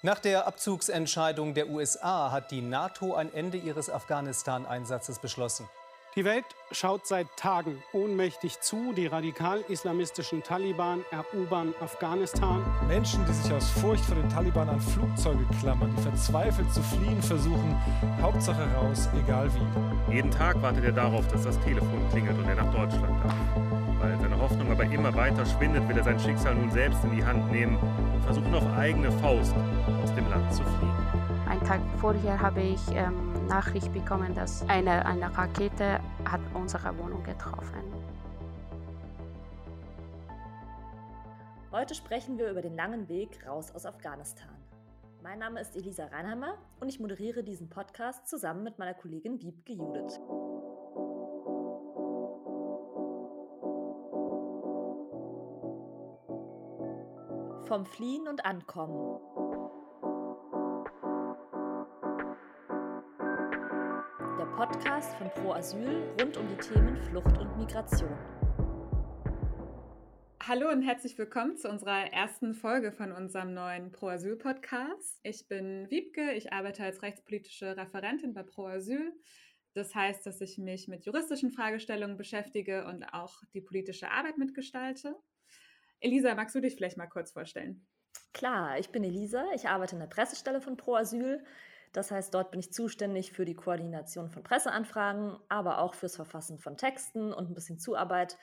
[0.00, 5.68] Nach der Abzugsentscheidung der USA hat die NATO ein Ende ihres Afghanistan-Einsatzes beschlossen.
[6.14, 8.92] Die Welt schaut seit Tagen ohnmächtig zu.
[8.92, 12.64] Die radikal-islamistischen Taliban erobern Afghanistan.
[12.86, 17.20] Menschen, die sich aus Furcht vor den Taliban an Flugzeuge klammern, die verzweifelt zu fliehen
[17.20, 17.76] versuchen.
[18.22, 20.14] Hauptsache raus, egal wie.
[20.14, 23.34] Jeden Tag wartet er darauf, dass das Telefon klingelt und er nach Deutschland darf.
[23.98, 27.24] Weil seine Hoffnung aber immer weiter schwindet, will er sein Schicksal nun selbst in die
[27.24, 29.54] Hand nehmen und versuchen auf eigene Faust
[30.08, 31.46] aus dem Land zu fliehen.
[31.48, 37.22] Einen Tag vorher habe ich ähm, Nachricht bekommen, dass eine, eine Rakete hat unsere Wohnung
[37.22, 37.82] getroffen.
[41.70, 44.48] Heute sprechen wir über den langen Weg raus aus Afghanistan.
[45.22, 49.74] Mein Name ist Elisa Reinheimer und ich moderiere diesen Podcast zusammen mit meiner Kollegin Wiebke
[49.74, 50.18] Judith.
[57.66, 59.37] Vom Fliehen und Ankommen.
[64.58, 68.10] Podcast von Pro Asyl rund um die Themen Flucht und Migration.
[70.42, 75.20] Hallo und herzlich willkommen zu unserer ersten Folge von unserem neuen Pro Asyl Podcast.
[75.22, 79.12] Ich bin Wiebke, ich arbeite als rechtspolitische Referentin bei Pro Asyl.
[79.74, 85.14] Das heißt, dass ich mich mit juristischen Fragestellungen beschäftige und auch die politische Arbeit mitgestalte.
[86.00, 87.86] Elisa, magst du dich vielleicht mal kurz vorstellen?
[88.34, 91.44] Klar, ich bin Elisa, ich arbeite in der Pressestelle von Pro Asyl.
[91.92, 96.58] Das heißt, dort bin ich zuständig für die Koordination von Presseanfragen, aber auch fürs Verfassen
[96.58, 98.38] von Texten und ein bisschen Zuarbeit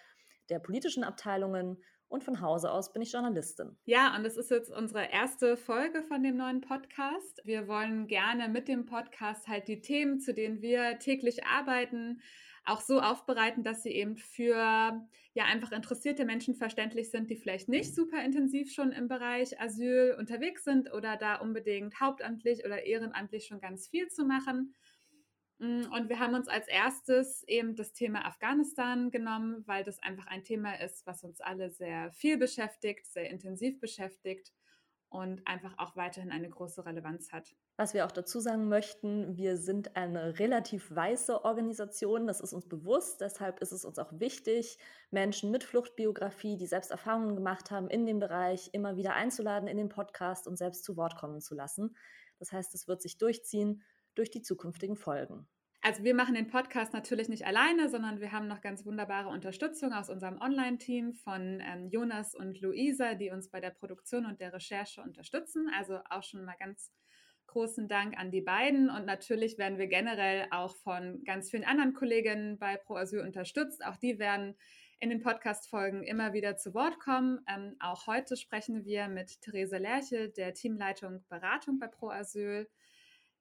[0.49, 1.81] der politischen Abteilungen.
[2.07, 3.77] Und von Hause aus bin ich Journalistin.
[3.85, 7.41] Ja, und das ist jetzt unsere erste Folge von dem neuen Podcast.
[7.45, 12.21] Wir wollen gerne mit dem Podcast halt die Themen, zu denen wir täglich arbeiten,
[12.65, 17.69] auch so aufbereiten, dass sie eben für ja einfach interessierte Menschen verständlich sind, die vielleicht
[17.69, 23.45] nicht super intensiv schon im Bereich Asyl unterwegs sind oder da unbedingt hauptamtlich oder ehrenamtlich
[23.45, 24.73] schon ganz viel zu machen.
[25.59, 30.27] Mm, und wir haben uns als erstes eben das Thema Afghanistan genommen, weil das einfach
[30.27, 34.51] ein Thema ist, was uns alle sehr viel beschäftigt, sehr intensiv beschäftigt
[35.09, 37.55] und einfach auch weiterhin eine große Relevanz hat.
[37.77, 42.67] Was wir auch dazu sagen möchten, wir sind eine relativ weiße Organisation, das ist uns
[42.67, 44.77] bewusst, deshalb ist es uns auch wichtig,
[45.11, 49.77] Menschen mit Fluchtbiografie, die selbst Erfahrungen gemacht haben in dem Bereich, immer wieder einzuladen in
[49.77, 51.95] den Podcast und selbst zu Wort kommen zu lassen.
[52.39, 53.83] Das heißt, es wird sich durchziehen
[54.15, 55.47] durch die zukünftigen Folgen.
[55.85, 59.93] Also wir machen den Podcast natürlich nicht alleine, sondern wir haben noch ganz wunderbare Unterstützung
[59.93, 64.51] aus unserem Online-Team von ähm, Jonas und Luisa, die uns bei der Produktion und der
[64.51, 65.69] Recherche unterstützen.
[65.77, 66.91] Also auch schon mal ganz
[67.45, 68.89] großen Dank an die beiden.
[68.89, 73.85] Und natürlich werden wir generell auch von ganz vielen anderen Kolleginnen bei Pro Asyl unterstützt.
[73.85, 74.55] Auch die werden
[74.99, 77.45] in den Podcast-Folgen immer wieder zu Wort kommen.
[77.47, 82.67] Ähm, auch heute sprechen wir mit Therese Lerche, der Teamleitung Beratung bei Pro Asyl.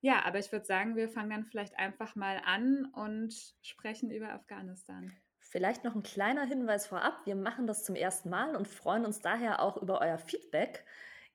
[0.04, 4.34] Ja, aber ich würde sagen, wir fangen dann vielleicht einfach mal an und sprechen über
[4.34, 5.10] Afghanistan.
[5.38, 7.24] Vielleicht noch ein kleiner Hinweis vorab.
[7.24, 10.84] Wir machen das zum ersten Mal und freuen uns daher auch über euer Feedback.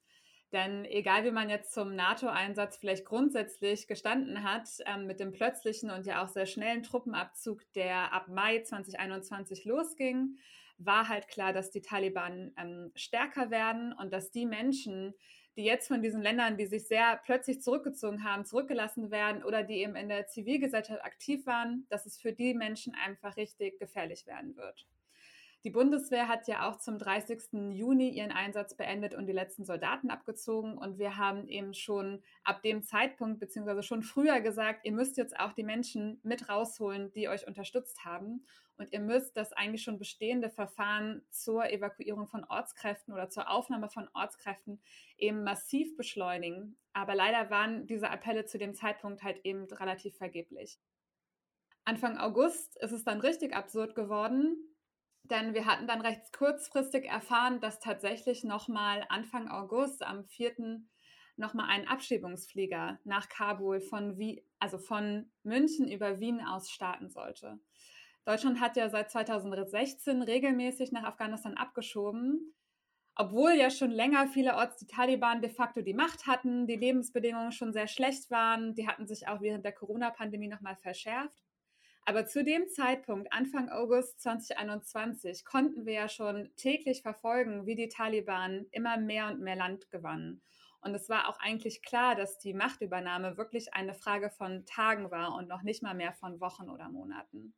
[0.52, 5.90] Denn egal wie man jetzt zum NATO-Einsatz vielleicht grundsätzlich gestanden hat, ähm, mit dem plötzlichen
[5.90, 10.38] und ja auch sehr schnellen Truppenabzug, der ab Mai 2021 losging,
[10.78, 15.16] war halt klar, dass die Taliban ähm, stärker werden und dass die Menschen,
[15.58, 19.82] die jetzt von diesen Ländern, die sich sehr plötzlich zurückgezogen haben, zurückgelassen werden oder die
[19.82, 24.56] eben in der Zivilgesellschaft aktiv waren, dass es für die Menschen einfach richtig gefährlich werden
[24.56, 24.88] wird.
[25.64, 27.72] Die Bundeswehr hat ja auch zum 30.
[27.72, 30.78] Juni ihren Einsatz beendet und die letzten Soldaten abgezogen.
[30.78, 35.38] Und wir haben eben schon ab dem Zeitpunkt, beziehungsweise schon früher gesagt, ihr müsst jetzt
[35.40, 38.46] auch die Menschen mit rausholen, die euch unterstützt haben.
[38.78, 43.90] Und ihr müsst das eigentlich schon bestehende Verfahren zur Evakuierung von Ortskräften oder zur Aufnahme
[43.90, 44.80] von Ortskräften
[45.18, 46.78] eben massiv beschleunigen.
[46.94, 50.80] Aber leider waren diese Appelle zu dem Zeitpunkt halt eben relativ vergeblich.
[51.86, 54.58] Anfang August ist es dann richtig absurd geworden,
[55.32, 60.82] denn wir hatten dann recht kurzfristig erfahren, dass tatsächlich nochmal Anfang August am 4.
[61.36, 67.60] nochmal ein Abschiebungsflieger nach Kabul von, Wien, also von München über Wien aus starten sollte.
[68.26, 72.54] Deutschland hat ja seit 2016 regelmäßig nach Afghanistan abgeschoben,
[73.16, 77.74] obwohl ja schon länger vielerorts die Taliban de facto die Macht hatten, die Lebensbedingungen schon
[77.74, 81.47] sehr schlecht waren, die hatten sich auch während der Corona-Pandemie nochmal verschärft.
[82.10, 87.90] Aber zu dem Zeitpunkt, Anfang August 2021, konnten wir ja schon täglich verfolgen, wie die
[87.90, 90.42] Taliban immer mehr und mehr Land gewannen.
[90.80, 95.36] Und es war auch eigentlich klar, dass die Machtübernahme wirklich eine Frage von Tagen war
[95.36, 97.54] und noch nicht mal mehr von Wochen oder Monaten.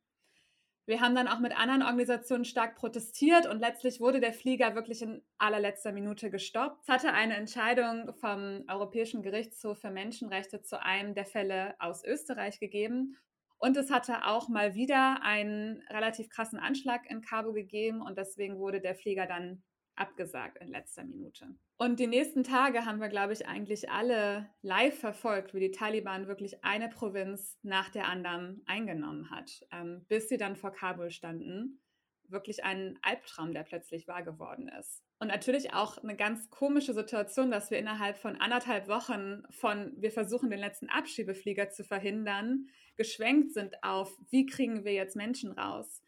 [0.84, 5.02] Wir haben dann auch mit anderen Organisationen stark protestiert und letztlich wurde der Flieger wirklich
[5.02, 6.82] in allerletzter Minute gestoppt.
[6.82, 12.58] Es hatte eine Entscheidung vom Europäischen Gerichtshof für Menschenrechte zu einem der Fälle aus Österreich
[12.58, 13.16] gegeben
[13.60, 18.58] und es hatte auch mal wieder einen relativ krassen Anschlag in Cabo gegeben und deswegen
[18.58, 19.62] wurde der Flieger dann
[19.96, 21.54] abgesagt in letzter Minute.
[21.76, 26.26] Und die nächsten Tage haben wir, glaube ich, eigentlich alle live verfolgt, wie die Taliban
[26.26, 31.82] wirklich eine Provinz nach der anderen eingenommen hat, ähm, bis sie dann vor Kabul standen.
[32.28, 35.02] Wirklich ein Albtraum, der plötzlich wahr geworden ist.
[35.20, 40.10] Und natürlich auch eine ganz komische Situation, dass wir innerhalb von anderthalb Wochen von wir
[40.10, 46.02] versuchen den letzten Abschiebeflieger zu verhindern, geschwenkt sind auf, wie kriegen wir jetzt Menschen raus.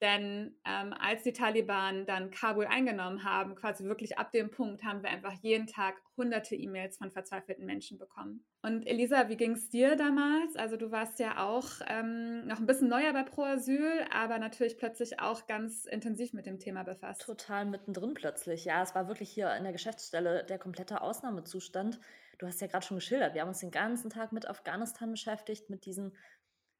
[0.00, 5.02] Denn ähm, als die Taliban dann Kabul eingenommen haben, quasi wirklich ab dem Punkt, haben
[5.02, 8.44] wir einfach jeden Tag hunderte E-Mails von verzweifelten Menschen bekommen.
[8.62, 10.56] Und Elisa, wie ging es dir damals?
[10.56, 14.78] Also du warst ja auch ähm, noch ein bisschen neuer bei Pro Asyl, aber natürlich
[14.78, 17.22] plötzlich auch ganz intensiv mit dem Thema befasst.
[17.22, 18.64] Total mittendrin plötzlich.
[18.64, 22.00] Ja, es war wirklich hier in der Geschäftsstelle der komplette Ausnahmezustand.
[22.38, 25.70] Du hast ja gerade schon geschildert, wir haben uns den ganzen Tag mit Afghanistan beschäftigt,
[25.70, 26.16] mit diesen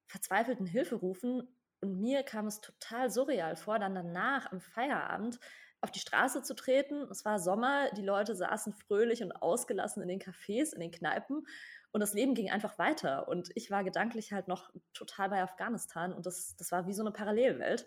[0.07, 1.49] verzweifelten Hilferufen.
[1.81, 5.39] Und mir kam es total surreal vor, dann danach am Feierabend
[5.81, 7.03] auf die Straße zu treten.
[7.11, 11.47] Es war Sommer, die Leute saßen fröhlich und ausgelassen in den Cafés, in den Kneipen
[11.95, 13.29] und das Leben ging einfach weiter.
[13.29, 17.03] Und ich war gedanklich halt noch total bei Afghanistan und das, das war wie so
[17.03, 17.87] eine Parallelwelt.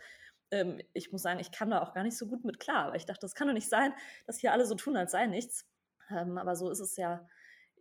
[0.51, 2.95] Ähm, ich muss sagen, ich kam da auch gar nicht so gut mit klar, aber
[2.95, 3.93] ich dachte, das kann doch nicht sein,
[4.25, 5.67] dass hier alle so tun, als sei nichts.
[6.09, 7.27] Ähm, aber so ist es ja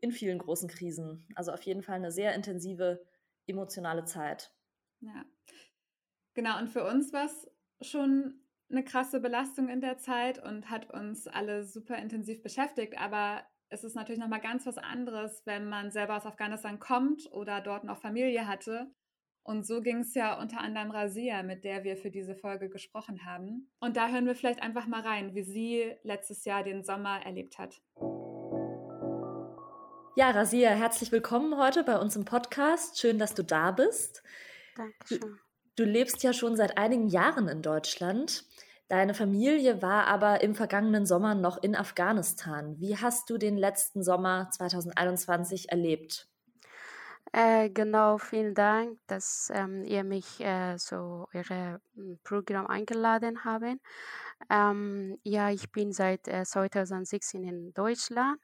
[0.01, 1.29] in vielen großen Krisen.
[1.37, 3.07] Also auf jeden Fall eine sehr intensive
[3.47, 4.51] emotionale Zeit.
[5.01, 5.25] Ja.
[6.37, 7.51] Genau, und für uns war es
[7.81, 8.35] schon
[8.71, 12.99] eine krasse Belastung in der Zeit und hat uns alle super intensiv beschäftigt.
[12.99, 17.63] Aber es ist natürlich nochmal ganz was anderes, wenn man selber aus Afghanistan kommt oder
[17.63, 18.91] dort noch Familie hatte.
[19.45, 23.25] Und so ging es ja unter anderem Rasia, mit der wir für diese Folge gesprochen
[23.25, 23.71] haben.
[23.81, 27.59] Und da hören wir vielleicht einfach mal rein, wie sie letztes Jahr den Sommer erlebt
[27.59, 27.81] hat.
[30.17, 33.01] Ja, Rasia, herzlich willkommen heute bei uns im Podcast.
[33.01, 34.23] Schön, dass du da bist.
[34.77, 35.39] Dankeschön.
[35.77, 38.45] Du, lebst ja schon seit einigen Jahren in Deutschland.
[38.89, 42.77] Deine Familie war aber im vergangenen Sommer noch in Afghanistan.
[42.79, 46.29] Wie hast du den letzten Sommer 2021 erlebt?
[47.33, 53.81] Äh, genau, vielen Dank, dass ähm, ihr mich äh, so eure hm, Programm eingeladen haben.
[54.49, 58.41] Ähm, ja, ich bin seit äh, 2016 in Deutschland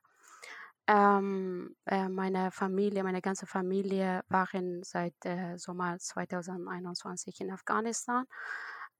[0.88, 8.24] ähm, äh, meine Familie, meine ganze Familie waren seit äh, Sommer 2021 in Afghanistan.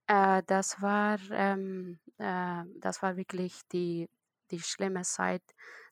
[0.06, 4.08] Äh, das war ähm, äh, das war wirklich die
[4.50, 5.42] die schlimme Zeit,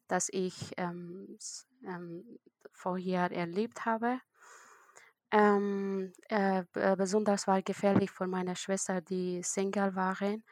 [0.09, 1.39] dass ich ähm,
[1.85, 2.39] ähm,
[2.73, 4.21] vorher erlebt habe.
[5.33, 6.65] Ähm, äh,
[6.97, 10.43] besonders war gefährlich für meine Schwester, die Single waren,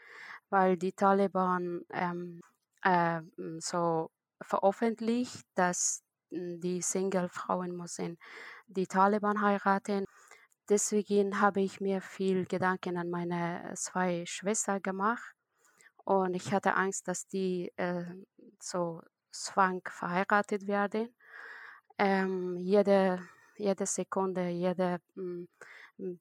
[0.50, 2.41] weil die Taliban ähm,
[2.82, 3.20] äh,
[3.58, 8.19] so veröffentlicht, dass hm, die Single-Frauen müssen
[8.69, 10.05] die Taliban heiraten.
[10.69, 15.34] Deswegen habe ich mir viel Gedanken an meine zwei Schwestern gemacht
[16.05, 18.05] und ich hatte Angst, dass die äh,
[18.60, 21.15] so zwang verheiratet werden.
[21.98, 25.44] Ähm, jede, jede Sekunde, jede mm,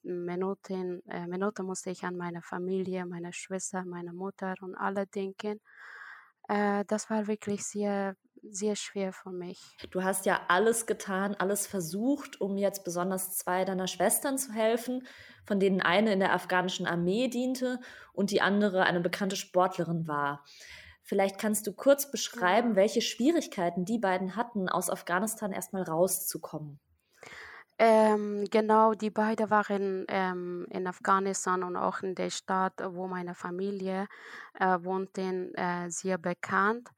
[0.03, 5.59] Minute, äh, Minute musste ich an meine Familie, meine Schwester, meine Mutter und alle denken.
[6.47, 9.59] Äh, das war wirklich sehr, sehr schwer für mich.
[9.91, 15.05] Du hast ja alles getan, alles versucht, um jetzt besonders zwei deiner Schwestern zu helfen,
[15.45, 17.79] von denen eine in der afghanischen Armee diente
[18.13, 20.43] und die andere eine bekannte Sportlerin war.
[21.03, 26.81] Vielleicht kannst du kurz beschreiben, welche Schwierigkeiten die beiden hatten, aus Afghanistan erstmal rauszukommen.
[27.79, 33.35] Ähm, genau, die beiden waren ähm, in Afghanistan und auch in der Stadt, wo meine
[33.35, 34.07] Familie
[34.59, 36.89] äh, wohnte, äh, sehr bekannt.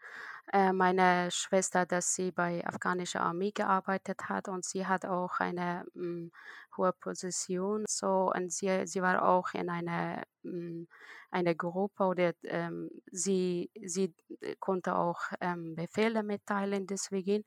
[0.52, 5.86] Äh, meine Schwester, dass sie bei afghanischer Armee gearbeitet hat und sie hat auch eine
[5.94, 6.32] mh, mm,
[6.78, 7.86] hohe Position.
[7.88, 10.86] So und sie, sie war auch in einer mm,
[11.32, 14.16] eine Gruppe oder ähm, sie sie
[14.60, 17.44] konnte auch ähm, Befehle mitteilen deswegen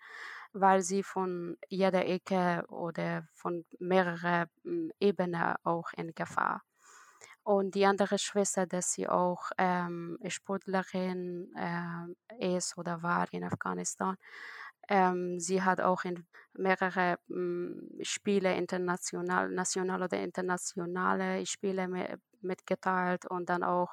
[0.52, 6.62] weil sie von jeder Ecke oder von mehreren hm, Ebenen auch in Gefahr.
[7.44, 14.16] Und die andere Schwester, dass sie auch ähm, Sportlerin äh, ist oder war in Afghanistan,
[14.88, 21.88] Ähm, sie hat auch in mehrere ähm, Spiele, international, national oder internationale Spiele
[22.42, 23.90] mitgeteilt und dann auch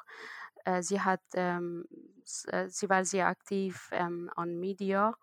[0.66, 1.86] äh, sie hat, ähm,
[2.48, 5.16] äh, sie war sehr aktiv ähm, an Media,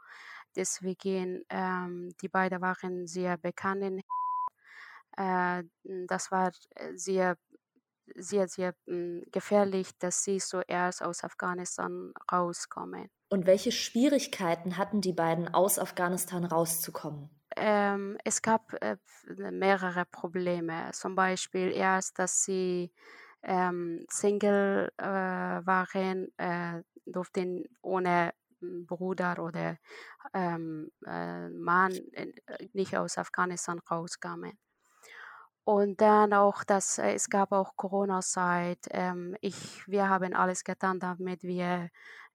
[0.56, 3.82] deswegen ähm, die beiden waren sehr bekannt.
[3.84, 4.02] In,
[5.16, 5.62] äh,
[6.06, 6.52] das war
[6.94, 7.36] sehr
[8.14, 13.08] sehr, sehr hm, gefährlich, dass sie zuerst aus Afghanistan rauskommen.
[13.28, 17.30] Und welche Schwierigkeiten hatten die beiden, aus Afghanistan rauszukommen?
[17.56, 18.96] Ähm, es gab äh,
[19.50, 20.90] mehrere Probleme.
[20.92, 22.92] Zum Beispiel erst, dass sie
[23.42, 29.78] ähm, Single äh, waren, äh, durften ohne hm, Bruder oder
[30.34, 32.32] ähm, äh, Mann äh,
[32.72, 34.58] nicht aus Afghanistan rauskommen.
[35.66, 38.78] Und dann auch, dass äh, es gab auch Corona-Zeit.
[38.90, 39.56] Ähm, ich,
[39.88, 41.90] wir haben alles getan, damit wir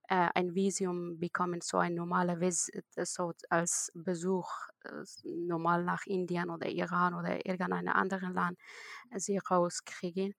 [0.09, 4.51] äh, ein Visum bekommen, so ein normaler Visit, so als Besuch,
[4.83, 5.03] äh,
[5.47, 8.59] normal nach Indien oder Iran oder irgendeinem anderen Land,
[9.11, 10.35] äh, sie rauskriegen.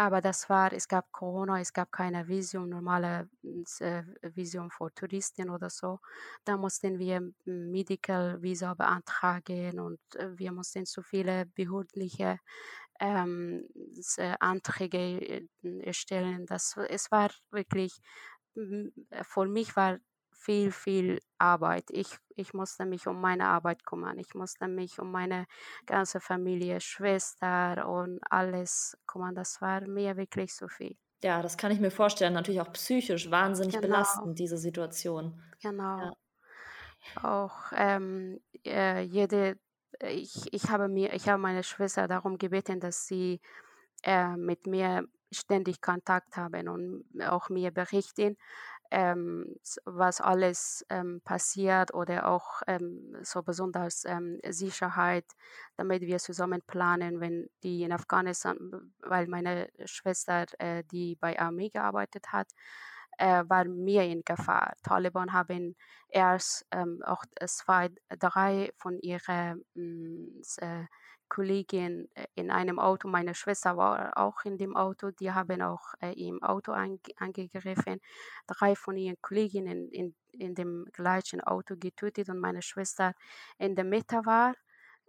[0.00, 3.28] Aber das war, es gab Corona, es gab keine Visum, normale
[3.80, 4.02] äh,
[4.34, 5.98] Visum für Touristen oder so.
[6.46, 12.38] Da mussten wir Medical Visa beantragen und äh, wir mussten so viele behördliche
[12.98, 13.68] ähm,
[14.16, 15.46] äh, Anträge
[15.82, 16.46] erstellen.
[16.46, 18.00] Das, es war wirklich,
[18.54, 19.98] für mich war
[20.40, 21.84] viel, viel Arbeit.
[21.90, 24.18] Ich, ich musste mich um meine Arbeit kümmern.
[24.18, 25.46] Ich musste mich um meine
[25.86, 29.34] ganze Familie, Schwester und alles kümmern.
[29.34, 30.96] Das war mir wirklich so viel.
[31.22, 32.32] Ja, das kann ich mir vorstellen.
[32.32, 33.86] Natürlich auch psychisch wahnsinnig genau.
[33.86, 35.42] belastend, diese Situation.
[35.62, 35.98] Genau.
[35.98, 36.12] Ja.
[37.22, 39.58] Auch ähm, äh, jede,
[40.00, 43.40] ich, ich habe mir, ich habe meine Schwester darum gebeten, dass sie
[44.02, 48.36] äh, mit mir ständig Kontakt haben und auch mir berichten,
[48.90, 55.24] ähm, was alles ähm, passiert oder auch ähm, so besonders ähm, Sicherheit,
[55.76, 61.70] damit wir zusammen planen, wenn die in Afghanistan, weil meine Schwester, äh, die bei Armee
[61.70, 62.48] gearbeitet hat,
[63.18, 64.74] äh, war mir in Gefahr.
[64.82, 65.76] Taliban haben
[66.08, 70.86] erst ähm, auch zwei, drei von ihren mm, äh,
[71.30, 75.94] Kollegin äh, in einem Auto, meine Schwester war auch in dem Auto, die haben auch
[76.02, 78.00] äh, im Auto angegriffen.
[78.46, 83.14] Drei von ihren Kolleginnen in, in dem gleichen Auto getötet und meine Schwester
[83.58, 84.54] in der Mitte war.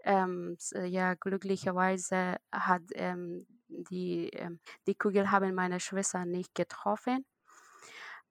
[0.03, 7.25] Ähm, ja, glücklicherweise hat ähm, die, ähm, die Kugel haben meine Schwester nicht getroffen.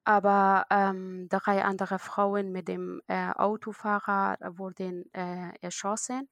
[0.03, 6.27] Aber ähm, drei andere Frauen mit dem äh, Autofahrer wurden äh, erschossen.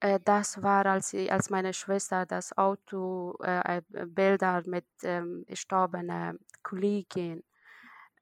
[0.00, 6.38] Äh, das war, als, als meine Schwester das Auto, äh, äh Bilder mit ähm, gestorbenen
[6.62, 7.44] Kollegen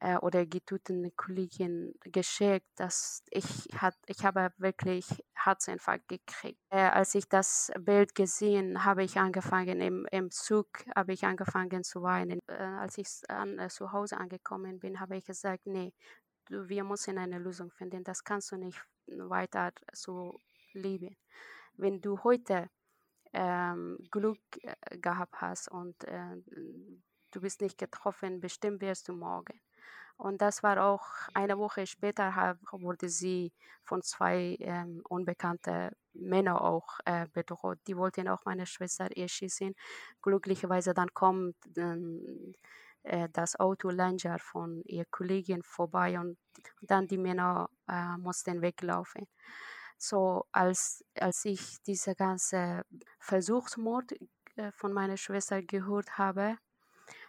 [0.00, 6.60] äh, oder getöteten Kollegen geschickt, dass ich, hat, ich habe wirklich Herzinfarkt gekriegt.
[6.70, 11.84] Äh, als ich das Bild gesehen habe, ich angefangen, im, im Zug habe ich angefangen
[11.84, 12.40] zu weinen.
[12.48, 15.92] Äh, als ich an, zu Hause angekommen bin, habe ich gesagt, nee,
[16.46, 20.40] du, wir müssen eine Lösung finden, das kannst du nicht weiter so
[20.72, 21.16] leben
[21.78, 22.68] wenn du heute
[23.32, 26.36] ähm, Glück äh, gehabt hast und äh,
[27.30, 29.60] du bist nicht getroffen, bestimmt wirst du morgen.
[30.16, 33.52] Und das war auch eine Woche später, wurde sie
[33.84, 37.78] von zwei ähm, unbekannten Männern auch äh, bedroht.
[37.86, 39.74] Die wollten auch meine Schwester erschießen.
[40.20, 42.52] Glücklicherweise dann kommt ähm,
[43.04, 46.36] äh, das Auto Langer von ihr Kollegin vorbei und
[46.82, 49.28] dann die Männer äh, mussten weglaufen.
[49.98, 52.82] So als, als ich diese ganze
[53.18, 54.12] Versuchsmord
[54.56, 56.56] äh, von meiner Schwester gehört habe,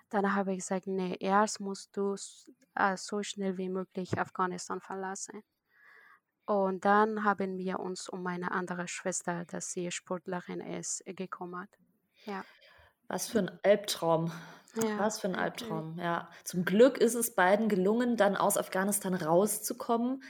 [0.10, 2.16] dann habe ich gesagt, nee, erst musst du
[2.76, 5.44] äh, so schnell wie möglich Afghanistan verlassen.
[6.46, 11.70] Und dann haben wir uns um meine andere Schwester, dass sie Sportlerin ist, gekümmert.
[12.26, 12.44] Ja.
[13.08, 14.32] Was für ein Albtraum.
[14.76, 16.30] Ja, Was für ein Albtraum, ja.
[16.44, 20.24] Zum Glück ist es beiden gelungen, dann aus Afghanistan rauszukommen.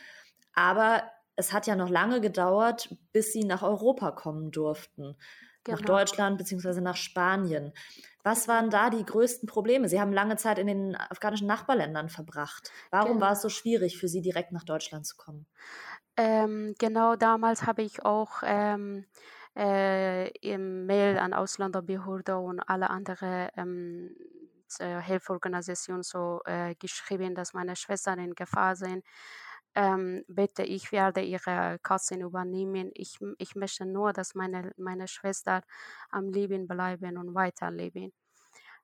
[0.53, 1.03] Aber
[1.39, 5.15] es hat ja noch lange gedauert, bis sie nach Europa kommen durften.
[5.63, 5.77] Genau.
[5.77, 6.81] Nach Deutschland bzw.
[6.81, 7.73] nach Spanien.
[8.23, 9.87] Was waren da die größten Probleme?
[9.87, 12.71] Sie haben lange Zeit in den afghanischen Nachbarländern verbracht.
[12.91, 13.21] Warum genau.
[13.21, 15.47] war es so schwierig für Sie, direkt nach Deutschland zu kommen?
[16.17, 19.05] Ähm, genau damals habe ich auch ähm,
[19.55, 24.15] äh, im Mail an Ausländerbehörde und alle anderen ähm,
[24.79, 29.05] äh, Hilfeorganisationen so äh, geschrieben, dass meine Schwestern in Gefahr sind
[29.79, 32.91] ähm, bitte, ich werde ihre Kassen übernehmen.
[32.95, 35.63] Ich, ich möchte nur, dass meine, meine Schwester
[36.09, 38.11] am Leben bleiben und weiterleben.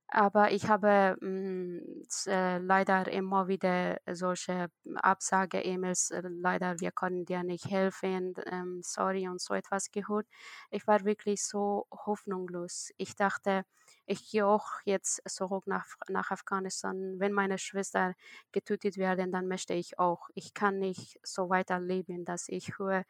[0.08, 1.82] Aber ich habe mh,
[2.28, 9.28] äh, leider immer wieder solche Absage-E-Mails, äh, leider, wir können dir nicht helfen, ähm, sorry
[9.28, 10.28] und so etwas gehört.
[10.70, 12.92] Ich war wirklich so hoffnungslos.
[12.98, 13.66] Ich dachte,
[14.06, 17.16] ich gehe auch jetzt zurück nach, nach Afghanistan.
[17.20, 18.14] Wenn meine Schwester
[18.52, 20.30] getötet werden, dann möchte ich auch.
[20.36, 23.06] Ich kann nicht so weiterleben, dass ich höre,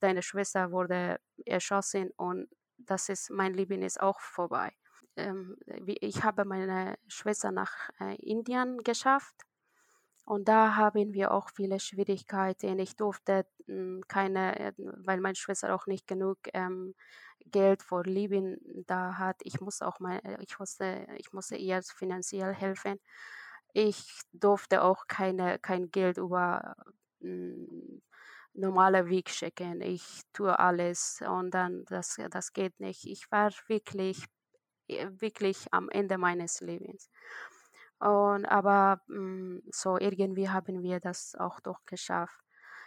[0.00, 4.72] deine Schwester wurde erschossen und das ist, mein Leben ist auch vorbei
[6.00, 9.34] ich habe meine Schwester nach äh, Indien geschafft
[10.28, 12.78] und da haben wir auch viele Schwierigkeiten.
[12.78, 16.94] Ich durfte hm, keine, äh, weil meine Schwester auch nicht genug ähm,
[17.46, 19.36] Geld für Leben da hat.
[19.42, 23.00] Ich muss auch mal, äh, ich musste, ich musste ihr finanziell helfen.
[23.72, 26.76] Ich durfte auch keine, kein Geld über
[27.20, 28.02] hm,
[28.52, 29.80] normale Weg schicken.
[29.80, 33.06] Ich tue alles und dann das, das geht nicht.
[33.06, 34.26] Ich war wirklich
[35.20, 37.10] wirklich am Ende meines Lebens.
[38.00, 42.40] Und aber mm, so irgendwie haben wir das auch doch geschafft.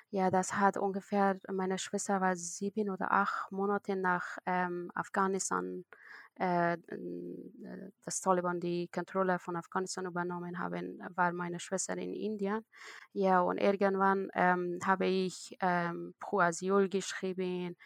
[0.09, 5.85] Ja, das hat ungefähr, meine Schwester war sieben oder acht Monate nach ähm, Afghanistan,
[6.35, 6.77] äh,
[8.03, 12.65] das Taliban die Kontrolle von Afghanistan übernommen haben, war meine Schwester in Indien.
[13.13, 17.77] Ja, und irgendwann ähm, habe ich ähm, pro Asyl geschrieben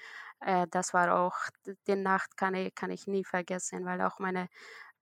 [0.42, 1.36] äh, das war auch,
[1.88, 4.48] die Nacht kann ich, kann ich nie vergessen, weil auch meine,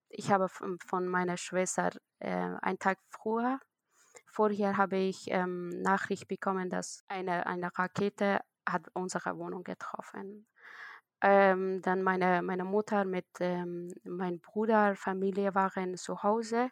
[0.10, 3.60] ich habe von, von meiner Schwester äh, einen Tag früher,
[4.28, 10.48] vorher habe ich ähm, Nachricht bekommen, dass eine, eine Rakete hat unsere Wohnung getroffen.
[11.22, 16.70] Ähm, dann meine, meine Mutter mit ähm, meinem Bruder, Familie waren zu Hause.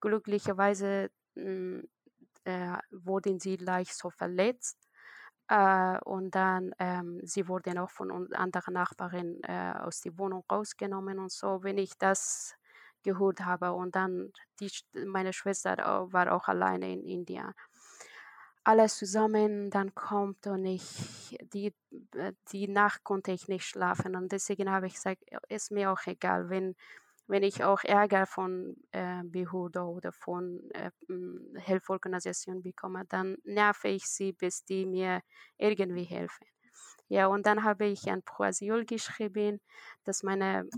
[0.00, 1.88] Glücklicherweise mh, hm,
[2.44, 4.89] äh, wurden sie leicht so verletzt.
[5.50, 11.18] Äh, und dann, ähm, sie wurden auch von anderen Nachbarn äh, aus der Wohnung rausgenommen
[11.18, 11.62] und so.
[11.64, 12.54] Wenn ich das
[13.02, 14.70] gehört habe und dann die,
[15.06, 15.76] meine Schwester
[16.12, 17.52] war auch alleine in Indien.
[18.62, 21.74] Alles zusammen dann kommt und ich, die,
[22.14, 26.06] äh, die Nacht konnte ich nicht schlafen und deswegen habe ich gesagt, ist mir auch
[26.06, 26.76] egal, wenn
[27.30, 30.90] wenn ich auch Ärger von äh, Behörde oder von äh,
[31.60, 35.22] Hilfeorganisationen bekomme, dann nerve ich sie, bis die mir
[35.58, 36.46] irgendwie helfen.
[37.08, 39.60] Ja, und dann habe ich ein Proasyl geschrieben,
[40.04, 40.68] dass meine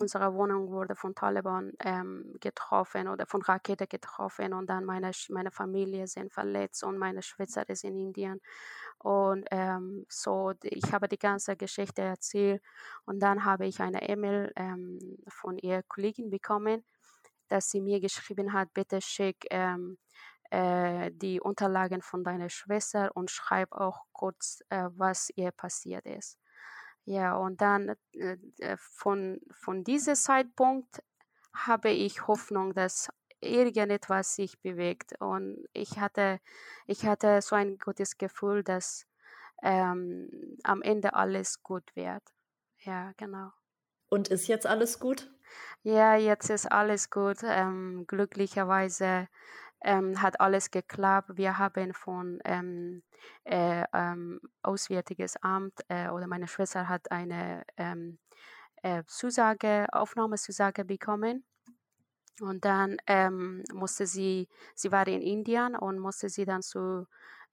[0.00, 5.50] unsere Wohnung wurde von Taliban ähm, getroffen oder von Rakete getroffen und dann meine, meine
[5.50, 8.40] Familie sind verletzt und meine Schwester ist in Indien
[8.98, 12.62] und ähm, so, ich habe die ganze Geschichte erzählt
[13.06, 16.84] und dann habe ich eine E-Mail ähm, von ihrer Kollegin bekommen,
[17.48, 19.98] dass sie mir geschrieben hat, bitte schick ähm,
[20.50, 26.38] äh, die Unterlagen von deiner Schwester und schreib auch kurz, äh, was ihr passiert ist.
[27.04, 31.02] Ja, und dann äh, äh von, von diesem Zeitpunkt
[31.54, 33.08] habe ich Hoffnung, dass
[33.40, 35.14] irgendetwas sich bewegt.
[35.20, 36.40] Und ich hatte,
[36.86, 39.06] ich hatte so ein gutes Gefühl, dass
[39.62, 42.22] ähm, am Ende alles gut wird.
[42.84, 43.50] Ja, genau.
[44.08, 45.30] Und ist jetzt alles gut?
[45.82, 47.38] Ja, jetzt ist alles gut.
[47.44, 49.28] Ähm, glücklicherweise
[49.82, 51.36] ähm, hat alles geklappt.
[51.36, 53.02] Wir haben von ähm,
[53.44, 58.18] äh, ähm, Auswärtiges Amt äh, oder meine Schwester hat eine ähm,
[58.82, 61.44] äh, Zusage, Aufnahmezusage bekommen.
[62.40, 67.06] Und dann ähm, musste sie, sie war in Indien und musste sie dann zu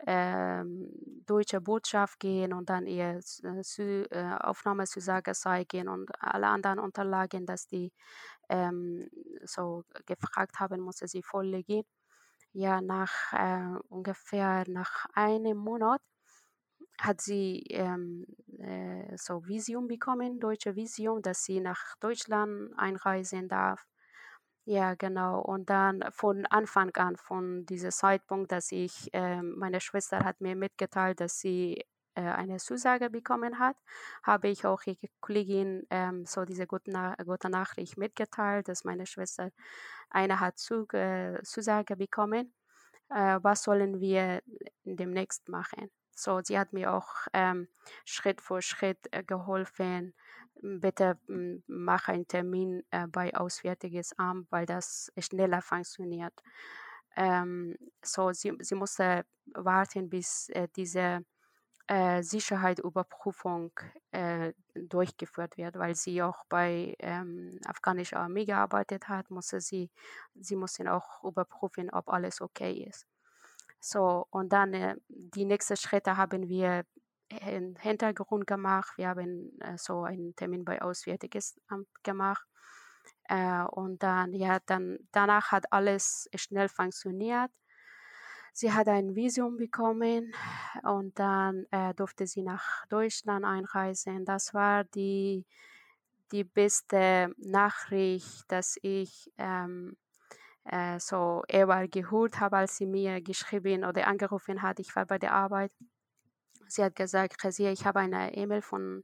[0.06, 0.90] ähm,
[1.26, 7.68] deutscher Botschaft gehen und dann ihr äh, äh, Aufnahmezusage zeigen und alle anderen Unterlagen, dass
[7.68, 7.92] die
[8.50, 9.10] ähm,
[9.44, 11.84] so gefragt haben, musste sie vorlegen.
[12.64, 16.02] Ja, nach äh, ungefähr nach einem Monat
[17.00, 18.26] hat sie ähm,
[18.60, 23.86] äh, so Visum bekommen, deutsche Visum, dass sie nach Deutschland einreisen darf.
[24.66, 25.42] Ja, genau.
[25.42, 30.56] Und dann von Anfang an, von diesem Zeitpunkt, dass ich, äh, meine Schwester hat mir
[30.56, 31.86] mitgeteilt, dass sie
[32.18, 33.78] äh, eine Zusage bekommen hat,
[34.24, 39.06] habe ich auch ihre Kollegin ähm, so diese gute, Na gute Nachricht mitgeteilt, dass meine
[39.06, 39.52] Schwester
[40.10, 42.54] eine hat zu, äh, Zusage bekommen.
[43.10, 44.42] Äh, was sollen wir
[44.84, 45.92] demnächst machen?
[46.16, 47.68] So, sie hat mir auch ähm,
[48.04, 50.16] Schritt für Schritt äh, geholfen,
[50.56, 51.20] bitte
[51.68, 56.34] mach einen Termin äh, bei Auswärtiges Amt, weil das schneller funktioniert.
[57.16, 61.24] Ähm, so, sie, sie musste warten, bis äh, diese
[61.88, 63.72] äh, Sicherheitsüberprüfung
[64.12, 69.90] äh, durchgeführt wird, weil sie auch bei ähm, afghanischer Armee gearbeitet hat, musste sie,
[70.36, 73.08] sie mussten auch überprüfen, ob alles okay ist.
[73.80, 76.84] So, und dann äh, die nächsten Schritte haben wir
[77.30, 78.98] im Hintergrund gemacht.
[78.98, 82.46] Wir haben äh, so einen Termin bei Auswärtiges Amt gemacht.
[83.30, 87.52] Äh, und dann, ja, dann danach hat alles schnell funktioniert.
[88.60, 90.34] Sie hat ein Visum bekommen
[90.82, 94.26] und dann äh, durfte sie nach Deutschland einreisen.
[94.26, 95.46] Das war die,
[96.32, 99.96] die beste Nachricht, dass ich ähm,
[100.64, 104.80] äh, so ever gehört habe, als sie mir geschrieben oder angerufen hat.
[104.80, 105.72] Ich war bei der Arbeit.
[106.68, 109.04] Sie hat gesagt, Resia, ich habe eine E-Mail von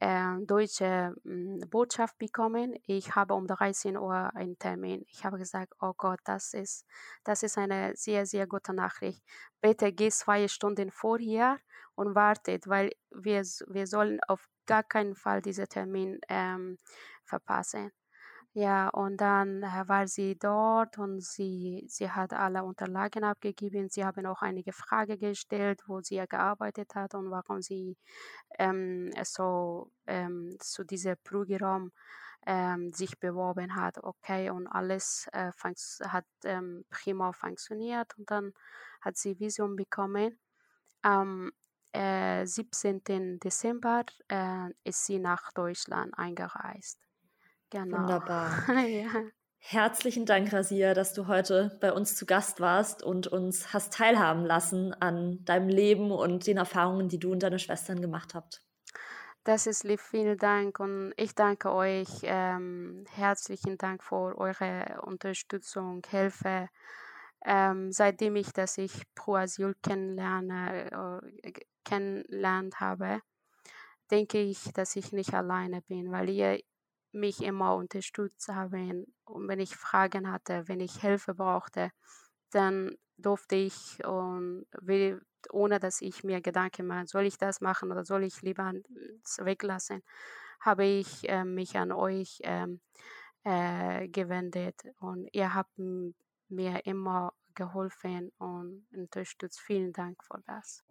[0.00, 2.74] äh, deutsche äh, Botschaft bekommen.
[2.86, 5.04] Ich habe um 13 Uhr einen Termin.
[5.08, 6.86] Ich habe gesagt, oh Gott, das ist,
[7.22, 9.22] das ist eine sehr, sehr gute Nachricht.
[9.60, 11.58] Bitte geh zwei Stunden vorher
[11.94, 16.78] und wartet, weil wir, wir sollen auf gar keinen Fall diesen Termin ähm,
[17.24, 17.92] verpassen.
[18.54, 23.88] Ja, und dann äh, war sie dort und sie, sie hat alle Unterlagen abgegeben.
[23.88, 27.96] Sie haben auch einige Fragen gestellt, wo sie gearbeitet hat und warum sie
[28.58, 31.92] ähm, so ähm, zu diesem Programm
[32.46, 33.98] ähm, sich beworben hat.
[34.02, 35.52] Okay, und alles äh,
[36.08, 38.52] hat ähm, prima funktioniert und dann
[39.00, 40.40] hat sie Visum bekommen.
[41.02, 41.52] Am
[41.92, 43.38] äh, 17.
[43.40, 46.98] Dezember äh, ist sie nach Deutschland eingereist.
[47.70, 47.98] Genau.
[47.98, 48.68] Wunderbar.
[48.86, 49.10] ja.
[49.62, 54.44] Herzlichen Dank, Rasia, dass du heute bei uns zu Gast warst und uns hast teilhaben
[54.44, 58.62] lassen an deinem Leben und den Erfahrungen, die du und deine Schwestern gemacht habt.
[59.44, 62.08] Das ist lieb, vielen Dank und ich danke euch.
[62.22, 66.68] Ähm, herzlichen Dank für eure Unterstützung, Hilfe.
[67.44, 71.52] Ähm, seitdem ich, dass ich Pro Asyl kennenlerne, äh,
[71.84, 73.20] kennenlernt habe,
[74.10, 76.60] denke ich, dass ich nicht alleine bin, weil ihr
[77.12, 79.06] mich immer unterstützt haben.
[79.24, 81.90] Und wenn ich Fragen hatte, wenn ich Hilfe brauchte,
[82.50, 85.20] dann durfte ich und will,
[85.50, 88.72] ohne dass ich mir Gedanken mache, soll ich das machen oder soll ich lieber
[89.38, 90.02] weglassen,
[90.60, 92.80] habe ich äh, mich an euch ähm,
[93.44, 95.72] äh, gewendet und ihr habt
[96.48, 99.60] mir immer geholfen und unterstützt.
[99.60, 100.84] Vielen Dank für das.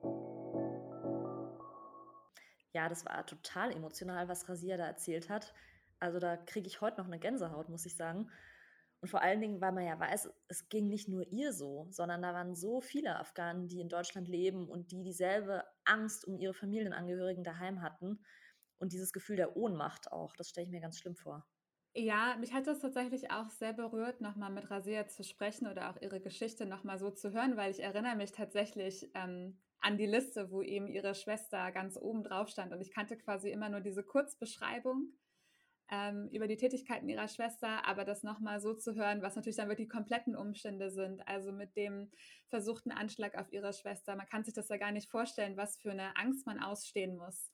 [2.72, 5.54] Ja, das war total emotional, was Rasia da erzählt hat.
[6.00, 8.30] Also da kriege ich heute noch eine Gänsehaut, muss ich sagen.
[9.02, 12.22] Und vor allen Dingen, weil man ja weiß, es ging nicht nur ihr so, sondern
[12.22, 16.54] da waren so viele Afghanen, die in Deutschland leben und die dieselbe Angst um ihre
[16.54, 18.20] Familienangehörigen daheim hatten.
[18.78, 21.46] Und dieses Gefühl der Ohnmacht auch, das stelle ich mir ganz schlimm vor.
[21.96, 26.02] Ja, mich hat das tatsächlich auch sehr berührt, nochmal mit Rasia zu sprechen oder auch
[26.02, 30.52] ihre Geschichte nochmal so zu hören, weil ich erinnere mich tatsächlich ähm, an die Liste,
[30.52, 32.74] wo eben ihre Schwester ganz oben drauf stand.
[32.74, 35.14] Und ich kannte quasi immer nur diese Kurzbeschreibung
[35.92, 39.70] ähm, über die Tätigkeiten ihrer Schwester, aber das nochmal so zu hören, was natürlich dann
[39.70, 42.12] wirklich die kompletten Umstände sind, also mit dem
[42.48, 44.16] versuchten Anschlag auf ihre Schwester.
[44.16, 47.52] Man kann sich das ja gar nicht vorstellen, was für eine Angst man ausstehen muss,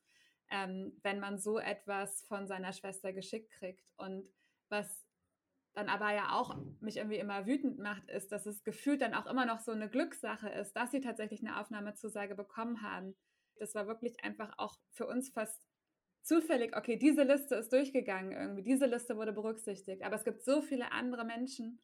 [0.51, 3.85] ähm, wenn man so etwas von seiner Schwester geschickt kriegt.
[3.95, 4.27] Und
[4.67, 5.05] was
[5.73, 9.27] dann aber ja auch mich irgendwie immer wütend macht, ist, dass es gefühlt dann auch
[9.27, 13.15] immer noch so eine Glückssache ist, dass sie tatsächlich eine Aufnahmezusage bekommen haben.
[13.59, 15.65] Das war wirklich einfach auch für uns fast
[16.25, 20.03] zufällig, okay, diese Liste ist durchgegangen irgendwie, diese Liste wurde berücksichtigt.
[20.03, 21.79] Aber es gibt so viele andere Menschen,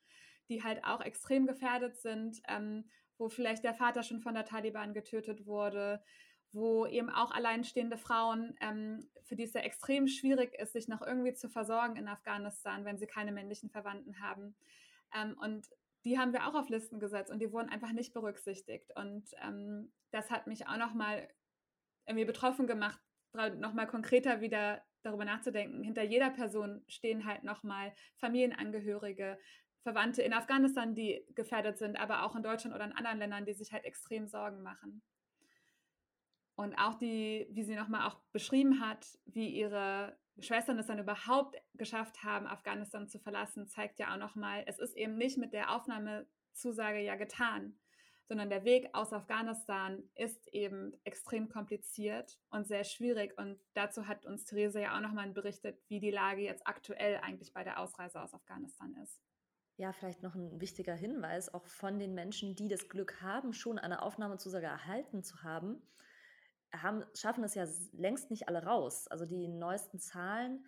[0.50, 4.94] die halt auch extrem gefährdet sind, ähm, wo vielleicht der Vater schon von der Taliban
[4.94, 6.04] getötet wurde,
[6.52, 11.02] wo eben auch alleinstehende Frauen, ähm, für die es ja extrem schwierig ist, sich noch
[11.02, 14.56] irgendwie zu versorgen in Afghanistan, wenn sie keine männlichen Verwandten haben.
[15.16, 15.68] Ähm, und
[16.04, 18.92] die haben wir auch auf Listen gesetzt und die wurden einfach nicht berücksichtigt.
[18.96, 21.30] Und ähm, das hat mich auch nochmal
[22.08, 23.00] irgendwie betroffen gemacht,
[23.34, 25.84] nochmal konkreter wieder darüber nachzudenken.
[25.84, 29.40] Hinter jeder Person stehen halt nochmal Familienangehörige,
[29.84, 33.54] Verwandte in Afghanistan, die gefährdet sind, aber auch in Deutschland oder in anderen Ländern, die
[33.54, 35.02] sich halt extrem Sorgen machen.
[36.56, 41.56] Und auch die, wie sie nochmal auch beschrieben hat, wie ihre Schwestern es dann überhaupt
[41.74, 45.74] geschafft haben, Afghanistan zu verlassen, zeigt ja auch nochmal, es ist eben nicht mit der
[45.74, 47.81] Aufnahmezusage ja getan
[48.32, 53.38] sondern der Weg aus Afghanistan ist eben extrem kompliziert und sehr schwierig.
[53.38, 57.52] Und dazu hat uns Theresa ja auch nochmal berichtet, wie die Lage jetzt aktuell eigentlich
[57.52, 59.22] bei der Ausreise aus Afghanistan ist.
[59.76, 63.78] Ja, vielleicht noch ein wichtiger Hinweis, auch von den Menschen, die das Glück haben, schon
[63.78, 65.82] eine Aufnahmezusage erhalten zu haben,
[66.72, 69.10] haben schaffen es ja längst nicht alle raus.
[69.10, 70.66] Also die neuesten Zahlen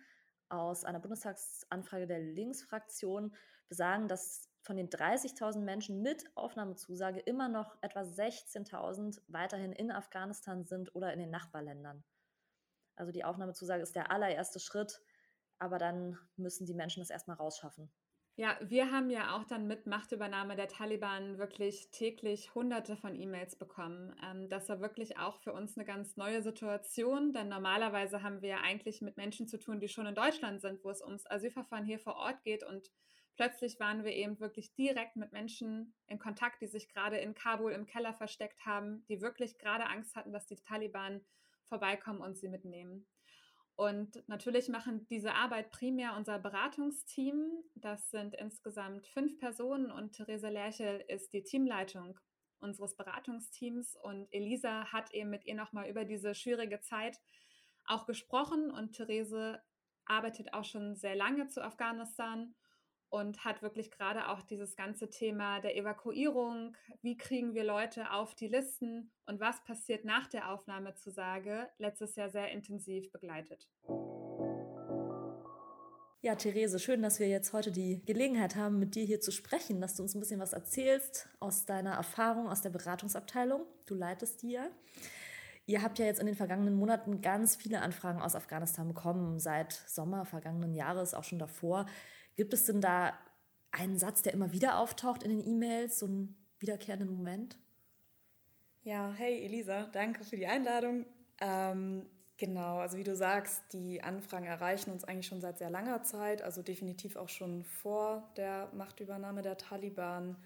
[0.50, 3.34] aus einer Bundestagsanfrage der Linksfraktion
[3.70, 10.64] besagen, dass von den 30.000 Menschen mit Aufnahmezusage immer noch etwa 16.000 weiterhin in Afghanistan
[10.64, 12.02] sind oder in den Nachbarländern.
[12.96, 15.02] Also die Aufnahmezusage ist der allererste Schritt,
[15.58, 17.92] aber dann müssen die Menschen es erstmal rausschaffen.
[18.36, 23.54] Ja, wir haben ja auch dann mit Machtübernahme der Taliban wirklich täglich hunderte von E-Mails
[23.54, 24.16] bekommen.
[24.24, 28.48] Ähm, das war wirklich auch für uns eine ganz neue Situation, denn normalerweise haben wir
[28.48, 31.84] ja eigentlich mit Menschen zu tun, die schon in Deutschland sind, wo es ums Asylverfahren
[31.84, 32.64] hier vor Ort geht.
[32.64, 32.90] Und
[33.36, 37.72] plötzlich waren wir eben wirklich direkt mit Menschen in Kontakt, die sich gerade in Kabul
[37.72, 41.24] im Keller versteckt haben, die wirklich gerade Angst hatten, dass die Taliban
[41.64, 43.06] vorbeikommen und sie mitnehmen.
[43.76, 47.64] Und natürlich machen diese Arbeit primär unser Beratungsteam.
[47.74, 52.18] Das sind insgesamt fünf Personen und Therese Lerchel ist die Teamleitung
[52.60, 53.96] unseres Beratungsteams.
[53.96, 57.18] Und Elisa hat eben mit ihr nochmal über diese schwierige Zeit
[57.84, 58.70] auch gesprochen.
[58.70, 59.60] Und Therese
[60.04, 62.54] arbeitet auch schon sehr lange zu Afghanistan
[63.14, 68.34] und hat wirklich gerade auch dieses ganze Thema der Evakuierung, wie kriegen wir Leute auf
[68.34, 73.68] die Listen und was passiert nach der Aufnahmezusage, letztes Jahr sehr intensiv begleitet.
[76.22, 79.80] Ja, Therese, schön, dass wir jetzt heute die Gelegenheit haben, mit dir hier zu sprechen,
[79.80, 83.64] dass du uns ein bisschen was erzählst aus deiner Erfahrung aus der Beratungsabteilung.
[83.86, 84.66] Du leitest die ja.
[85.66, 89.72] Ihr habt ja jetzt in den vergangenen Monaten ganz viele Anfragen aus Afghanistan bekommen, seit
[89.72, 91.86] Sommer vergangenen Jahres, auch schon davor.
[92.36, 93.12] Gibt es denn da
[93.70, 97.56] einen Satz, der immer wieder auftaucht in den E-Mails, so einen wiederkehrenden Moment?
[98.82, 101.06] Ja, hey Elisa, danke für die Einladung.
[101.40, 106.02] Ähm, genau, also wie du sagst, die Anfragen erreichen uns eigentlich schon seit sehr langer
[106.02, 110.36] Zeit, also definitiv auch schon vor der Machtübernahme der Taliban.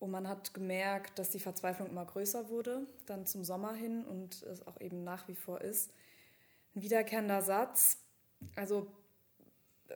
[0.00, 4.42] Und man hat gemerkt, dass die Verzweiflung immer größer wurde, dann zum Sommer hin und
[4.42, 5.92] es auch eben nach wie vor ist.
[6.74, 7.98] Ein wiederkehrender Satz,
[8.56, 8.86] also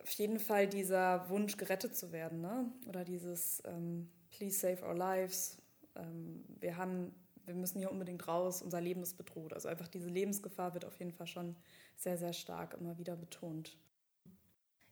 [0.02, 2.70] auf jeden Fall dieser Wunsch, gerettet zu werden, ne?
[2.86, 5.58] oder dieses ähm, Please save our lives.
[5.96, 9.52] Ähm, wir, haben, wir müssen hier unbedingt raus, unser Leben ist bedroht.
[9.52, 11.56] Also einfach diese Lebensgefahr wird auf jeden Fall schon
[11.96, 13.76] sehr, sehr stark immer wieder betont.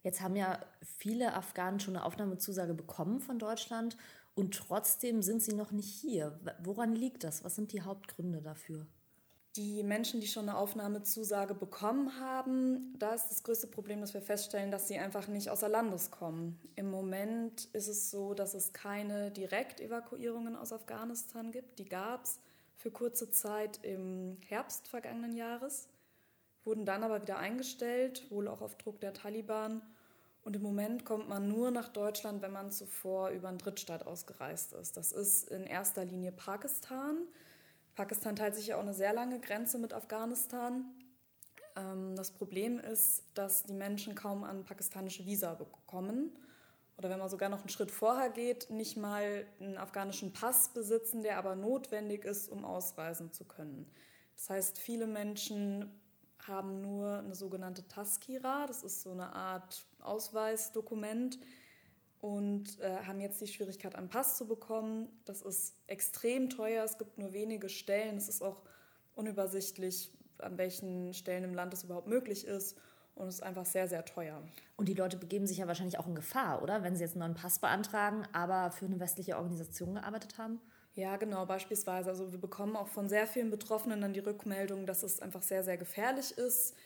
[0.02, 3.96] Jetzt haben ja viele Afghanen schon eine Aufnahmezusage bekommen von Deutschland
[4.34, 6.38] und trotzdem sind sie noch nicht hier.
[6.62, 7.42] Woran liegt das?
[7.42, 8.86] Was sind die Hauptgründe dafür?
[9.56, 14.20] Die Menschen, die schon eine Aufnahmezusage bekommen haben, da ist das größte Problem, dass wir
[14.20, 16.60] feststellen, dass sie einfach nicht außer Landes kommen.
[16.74, 21.78] Im Moment ist es so, dass es keine Direktevakuierungen aus Afghanistan gibt.
[21.78, 22.38] Die gab es
[22.76, 25.88] für kurze Zeit im Herbst vergangenen Jahres,
[26.64, 29.80] wurden dann aber wieder eingestellt, wohl auch auf Druck der Taliban.
[30.44, 34.74] Und im Moment kommt man nur nach Deutschland, wenn man zuvor über einen Drittstaat ausgereist
[34.74, 34.98] ist.
[34.98, 37.16] Das ist in erster Linie Pakistan.
[37.96, 40.84] Pakistan teilt sich ja auch eine sehr lange Grenze mit Afghanistan.
[41.74, 46.30] Ähm, das Problem ist, dass die Menschen kaum an pakistanische Visa bekommen
[46.98, 51.22] oder wenn man sogar noch einen Schritt vorher geht, nicht mal einen afghanischen Pass besitzen,
[51.22, 53.90] der aber notwendig ist, um ausreisen zu können.
[54.34, 55.90] Das heißt, viele Menschen
[56.46, 61.38] haben nur eine sogenannte Taskira, das ist so eine Art Ausweisdokument,
[62.20, 65.08] und äh, haben jetzt die Schwierigkeit, einen Pass zu bekommen.
[65.24, 68.62] Das ist extrem teuer, es gibt nur wenige Stellen, es ist auch
[69.14, 72.76] unübersichtlich, an welchen Stellen im Land es überhaupt möglich ist.
[73.14, 74.42] Und es ist einfach sehr, sehr teuer.
[74.76, 76.82] Und die Leute begeben sich ja wahrscheinlich auch in Gefahr, oder?
[76.82, 80.60] Wenn sie jetzt einen neuen Pass beantragen, aber für eine westliche Organisation gearbeitet haben?
[80.94, 82.10] Ja, genau, beispielsweise.
[82.10, 85.64] Also wir bekommen auch von sehr vielen Betroffenen dann die Rückmeldung, dass es einfach sehr,
[85.64, 86.76] sehr gefährlich ist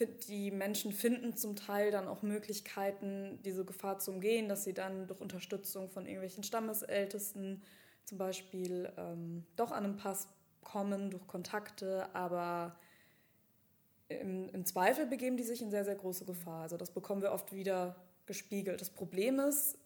[0.00, 5.06] die Menschen finden zum Teil dann auch Möglichkeiten, diese Gefahr zu umgehen, dass sie dann
[5.06, 7.62] durch Unterstützung von irgendwelchen Stammesältesten
[8.04, 10.28] zum Beispiel ähm, doch an einen Pass
[10.62, 12.76] kommen, durch Kontakte, aber
[14.08, 16.62] im, im, Zweifel begeben die sich in sehr, sehr große Gefahr.
[16.62, 18.80] Also das bekommen wir oft wieder gespiegelt.
[18.80, 19.78] Das Problem ist,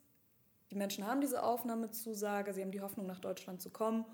[0.71, 4.05] die Menschen haben diese Aufnahmezusage, sie haben die Hoffnung, nach Deutschland zu kommen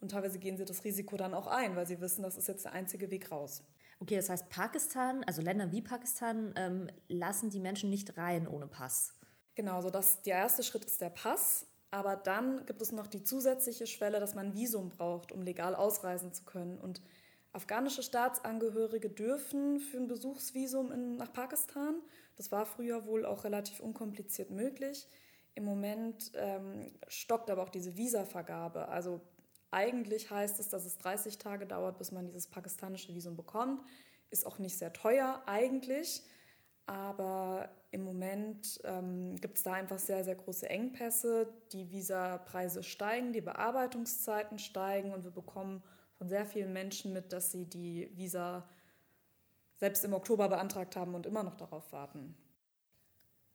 [0.00, 2.64] und teilweise gehen sie das Risiko dann auch ein, weil sie wissen, das ist jetzt
[2.64, 3.62] der einzige Weg raus.
[4.02, 8.66] Okay, das heißt, Pakistan, also Länder wie Pakistan, ähm, lassen die Menschen nicht rein ohne
[8.66, 9.14] Pass.
[9.54, 11.68] Genau, so das, der erste Schritt ist der Pass.
[11.92, 15.76] Aber dann gibt es noch die zusätzliche Schwelle, dass man ein Visum braucht, um legal
[15.76, 16.78] ausreisen zu können.
[16.78, 17.00] Und
[17.52, 21.94] afghanische Staatsangehörige dürfen für ein Besuchsvisum in, nach Pakistan.
[22.34, 25.06] Das war früher wohl auch relativ unkompliziert möglich.
[25.54, 28.88] Im Moment ähm, stockt aber auch diese Visavergabe.
[28.88, 29.20] Also
[29.72, 33.82] eigentlich heißt es, dass es 30 Tage dauert, bis man dieses pakistanische Visum bekommt.
[34.30, 36.22] Ist auch nicht sehr teuer eigentlich,
[36.86, 41.52] aber im Moment ähm, gibt es da einfach sehr, sehr große Engpässe.
[41.72, 45.82] Die Visapreise steigen, die Bearbeitungszeiten steigen und wir bekommen
[46.18, 48.68] von sehr vielen Menschen mit, dass sie die Visa
[49.74, 52.36] selbst im Oktober beantragt haben und immer noch darauf warten.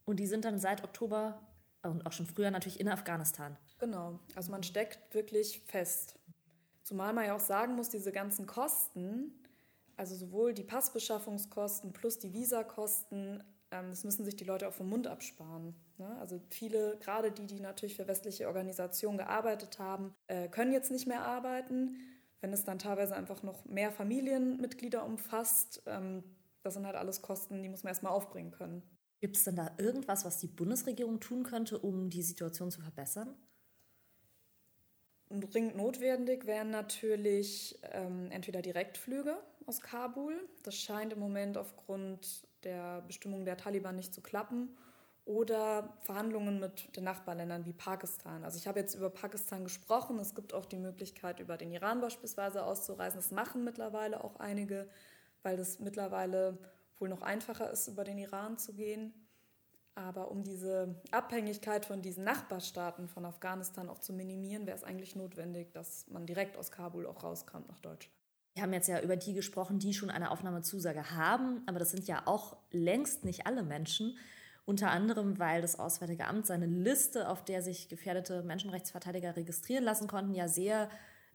[0.06, 1.39] Und die sind dann seit Oktober
[1.84, 3.58] und auch schon früher natürlich in Afghanistan.
[3.80, 6.18] Genau, also man steckt wirklich fest.
[6.84, 9.34] Zumal man ja auch sagen muss, diese ganzen Kosten,
[9.98, 14.90] Also sowohl die Passbeschaffungskosten plus die Visakosten, ähm, das müssen sich die Leute auch vom
[14.90, 15.76] Mund absparen.
[15.98, 16.16] Ne?
[16.20, 21.08] Also viele, gerade die, die natürlich für westliche Organisationen gearbeitet haben, äh, können jetzt nicht
[21.08, 21.98] mehr arbeiten.
[22.42, 26.24] Wenn es dann teilweise einfach noch mehr Familienmitglieder umfasst, ähm,
[26.62, 28.84] das sind halt alles Kosten, die muss man erstmal aufbringen können.
[29.19, 33.36] Gibt es denn da irgendwas, was die Bundesregierung tun könnte, um die Situation zu verbessern?
[35.30, 40.47] Dringend notwendig wären natürlich ähm, entweder Direktflüge aus Kabul.
[40.63, 44.77] Das scheint im Moment aufgrund der Bestimmungen der Taliban nicht zu klappen.
[45.25, 48.45] Oder Verhandlungen mit den Nachbarländern wie Pakistan.
[48.45, 50.17] Also ich habe jetzt über Pakistan gesprochen.
[50.19, 53.19] Es gibt auch die Möglichkeit, über den Iran beispielsweise auszureisen.
[53.19, 54.88] Das machen mittlerweile auch einige,
[55.43, 56.58] weil das mittlerweile
[57.00, 59.14] wohl noch einfacher ist, über den Iran zu gehen.
[59.96, 65.16] Aber um diese Abhängigkeit von diesen Nachbarstaaten von Afghanistan auch zu minimieren, wäre es eigentlich
[65.16, 68.16] notwendig, dass man direkt aus Kabul auch rauskommt nach Deutschland.
[68.54, 72.08] Wir haben jetzt ja über die gesprochen, die schon eine Aufnahmezusage haben, aber das sind
[72.08, 74.18] ja auch längst nicht alle Menschen.
[74.66, 80.08] Unter anderem, weil das Auswärtige Amt seine Liste, auf der sich gefährdete Menschenrechtsverteidiger registrieren lassen
[80.08, 80.90] konnten, ja sehr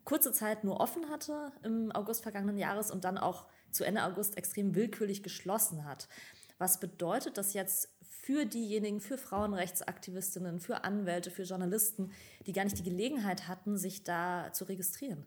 [0.04, 4.36] kurze Zeit nur offen hatte im August vergangenen Jahres und dann auch zu Ende August
[4.36, 6.08] extrem willkürlich geschlossen hat.
[6.58, 12.12] Was bedeutet das jetzt für diejenigen, für Frauenrechtsaktivistinnen, für Anwälte, für Journalisten,
[12.46, 15.26] die gar nicht die Gelegenheit hatten, sich da zu registrieren?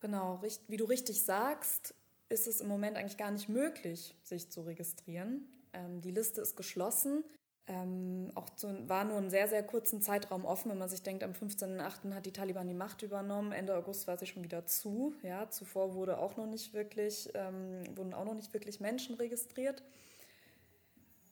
[0.00, 1.94] Genau, wie du richtig sagst,
[2.28, 5.46] ist es im Moment eigentlich gar nicht möglich, sich zu registrieren.
[5.72, 7.24] Ähm, die Liste ist geschlossen.
[7.68, 11.22] Ähm, auch zu, war nur einen sehr, sehr kurzen Zeitraum offen, wenn man sich denkt,
[11.22, 12.12] am 15.08.
[12.12, 15.14] hat die Taliban die Macht übernommen, Ende August war sie schon wieder zu.
[15.22, 19.82] Ja, zuvor wurde auch noch nicht wirklich, ähm, wurden auch noch nicht wirklich Menschen registriert.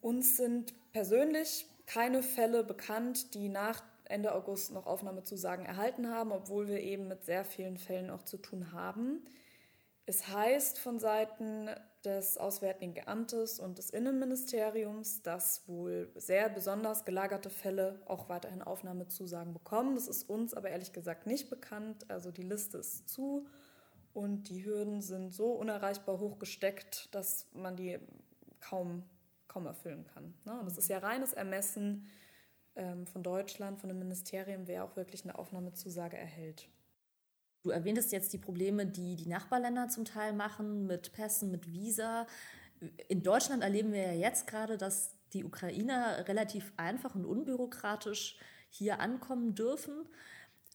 [0.00, 6.68] Uns sind persönlich keine Fälle bekannt, die nach Ende August noch Aufnahmezusagen erhalten haben, obwohl
[6.68, 9.24] wir eben mit sehr vielen Fällen auch zu tun haben.
[10.06, 11.68] Es heißt von Seiten
[12.04, 19.52] des Auswärtigen Amtes und des Innenministeriums, dass wohl sehr besonders gelagerte Fälle auch weiterhin Aufnahmezusagen
[19.52, 19.94] bekommen.
[19.94, 22.10] Das ist uns aber ehrlich gesagt nicht bekannt.
[22.10, 23.46] Also die Liste ist zu
[24.12, 27.98] und die Hürden sind so unerreichbar hoch gesteckt, dass man die
[28.60, 29.04] kaum,
[29.46, 30.34] kaum erfüllen kann.
[30.44, 30.58] Ne?
[30.58, 32.08] Und das ist ja reines Ermessen
[32.76, 36.68] ähm, von Deutschland, von dem Ministerium, wer auch wirklich eine Aufnahmezusage erhält.
[37.62, 42.26] Du erwähntest jetzt die Probleme, die die Nachbarländer zum Teil machen mit Pässen, mit Visa.
[43.08, 48.38] In Deutschland erleben wir ja jetzt gerade, dass die Ukrainer relativ einfach und unbürokratisch
[48.70, 50.08] hier ankommen dürfen.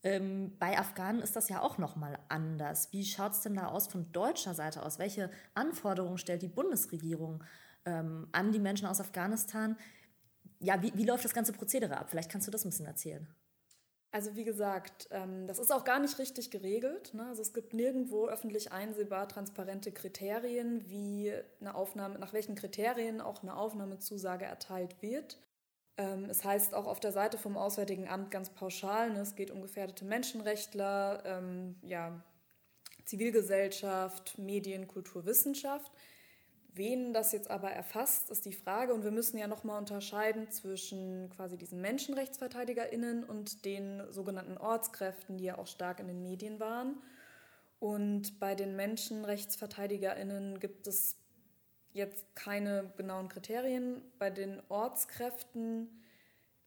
[0.04, 2.92] Ähm, bei Afghanen ist das ja auch noch mal anders.
[2.92, 5.00] Wie schaut es denn da aus von deutscher Seite aus?
[5.00, 7.44] Welche Anforderungen stellt die Bundesregierung
[7.86, 9.76] ähm, an die Menschen aus Afghanistan?
[10.60, 12.10] ja, wie, wie läuft das ganze Prozedere ab?
[12.10, 13.28] Vielleicht kannst du das ein bisschen erzählen.
[14.16, 17.14] Also wie gesagt, ähm, das ist auch gar nicht richtig geregelt.
[17.14, 17.28] Ne?
[17.28, 23.44] Also es gibt nirgendwo öffentlich einsehbar transparente Kriterien, wie eine Aufnahme, nach welchen Kriterien auch
[23.44, 25.38] eine Aufnahmezusage erteilt wird.
[25.98, 29.52] Ähm, es heißt auch auf der Seite vom Auswärtigen Amt ganz pauschal, ne, es geht
[29.52, 32.24] um gefährdete Menschenrechtler, ähm, ja,
[33.04, 35.92] Zivilgesellschaft, Medien, Kultur, Wissenschaft.
[36.76, 38.94] Wen das jetzt aber erfasst, ist die Frage.
[38.94, 45.46] Und wir müssen ja nochmal unterscheiden zwischen quasi diesen MenschenrechtsverteidigerInnen und den sogenannten Ortskräften, die
[45.46, 47.02] ja auch stark in den Medien waren.
[47.80, 51.16] Und bei den MenschenrechtsverteidigerInnen gibt es
[51.94, 54.02] jetzt keine genauen Kriterien.
[54.20, 56.04] Bei den Ortskräften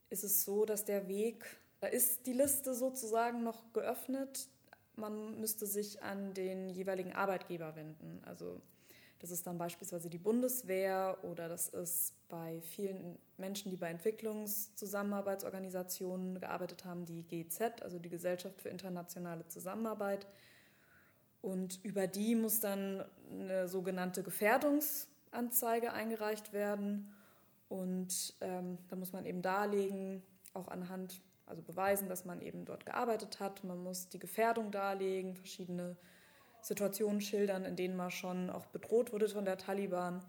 [0.08, 1.44] ist es so, dass der Weg,
[1.80, 4.48] da ist die Liste sozusagen noch geöffnet.
[4.96, 8.22] Man müsste sich an den jeweiligen Arbeitgeber wenden.
[8.24, 8.62] Also
[9.20, 16.38] das ist dann beispielsweise die Bundeswehr oder das ist bei vielen Menschen, die bei Entwicklungszusammenarbeitsorganisationen
[16.38, 20.28] gearbeitet haben, die GZ, also die Gesellschaft für internationale Zusammenarbeit.
[21.40, 27.12] Und über die muss dann eine sogenannte Gefährdungsanzeige eingereicht werden.
[27.68, 30.22] Und ähm, da muss man eben darlegen,
[30.54, 33.64] auch anhand, also beweisen, dass man eben dort gearbeitet hat.
[33.64, 35.96] Man muss die Gefährdung darlegen, verschiedene
[36.62, 40.24] Situationen schildern, in denen man schon auch bedroht wurde von der Taliban.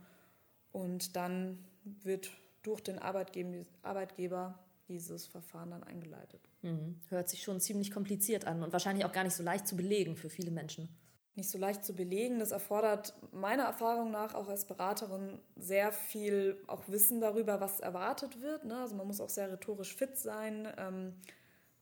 [0.71, 2.31] Und dann wird
[2.63, 6.41] durch den Arbeitgeber dieses Verfahren dann eingeleitet.
[6.61, 6.99] Mhm.
[7.09, 10.15] Hört sich schon ziemlich kompliziert an und wahrscheinlich auch gar nicht so leicht zu belegen
[10.15, 10.89] für viele Menschen.
[11.35, 12.39] Nicht so leicht zu belegen.
[12.39, 18.41] Das erfordert meiner Erfahrung nach auch als Beraterin sehr viel auch Wissen darüber, was erwartet
[18.41, 18.65] wird.
[18.65, 18.77] Ne?
[18.77, 20.67] Also man muss auch sehr rhetorisch fit sein.
[20.77, 21.13] Ähm,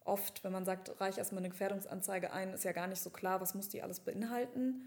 [0.07, 3.41] oft, wenn man sagt, reich erstmal eine Gefährdungsanzeige ein, ist ja gar nicht so klar,
[3.41, 4.81] was muss die alles beinhalten.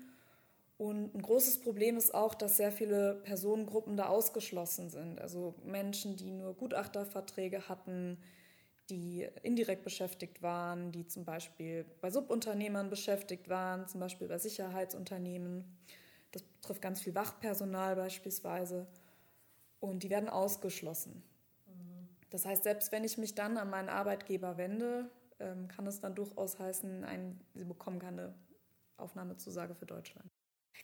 [0.78, 5.20] Und ein großes Problem ist auch, dass sehr viele Personengruppen da ausgeschlossen sind.
[5.20, 8.16] Also Menschen, die nur Gutachterverträge hatten,
[8.88, 15.64] die indirekt beschäftigt waren, die zum Beispiel bei Subunternehmern beschäftigt waren, zum Beispiel bei Sicherheitsunternehmen.
[16.32, 18.86] Das betrifft ganz viel Wachpersonal beispielsweise.
[19.80, 21.22] Und die werden ausgeschlossen.
[22.30, 26.14] Das heißt, selbst wenn ich mich dann an meinen Arbeitgeber wende, ähm, kann es dann
[26.14, 28.34] durchaus heißen, ein, sie bekommen keine
[28.96, 30.30] Aufnahmezusage für Deutschland.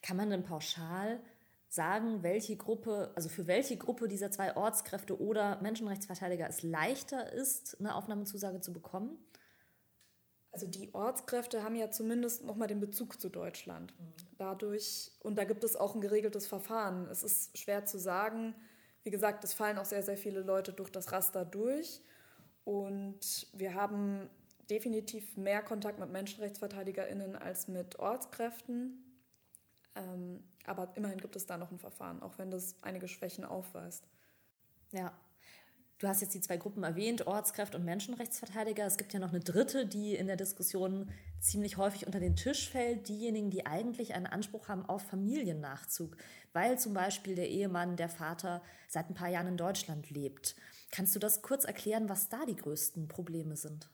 [0.03, 1.21] Kann man denn pauschal
[1.69, 7.79] sagen, welche Gruppe, also für welche Gruppe dieser zwei Ortskräfte oder Menschenrechtsverteidiger es leichter ist,
[7.81, 9.19] eine Aufnahmezusage zu bekommen?
[10.53, 13.93] Also die Ortskräfte haben ja zumindest nochmal den Bezug zu Deutschland.
[13.99, 14.15] Mhm.
[14.39, 17.07] Dadurch, und da gibt es auch ein geregeltes Verfahren.
[17.11, 18.55] Es ist schwer zu sagen.
[19.07, 22.01] Wie gesagt, es fallen auch sehr, sehr viele Leute durch das Raster durch.
[22.65, 24.29] Und wir haben
[24.69, 29.23] definitiv mehr Kontakt mit MenschenrechtsverteidigerInnen als mit Ortskräften.
[29.95, 34.09] Ähm, aber immerhin gibt es da noch ein Verfahren, auch wenn das einige Schwächen aufweist.
[34.91, 35.13] Ja.
[35.99, 38.85] Du hast jetzt die zwei Gruppen erwähnt, Ortskräfte und Menschenrechtsverteidiger.
[38.85, 42.69] Es gibt ja noch eine dritte, die in der Diskussion ziemlich häufig unter den Tisch
[42.69, 43.09] fällt.
[43.09, 46.19] Diejenigen, die eigentlich einen Anspruch haben auf Familiennachzug,
[46.53, 50.55] weil zum Beispiel der Ehemann, der Vater seit ein paar Jahren in Deutschland lebt.
[50.91, 53.89] Kannst du das kurz erklären, was da die größten Probleme sind?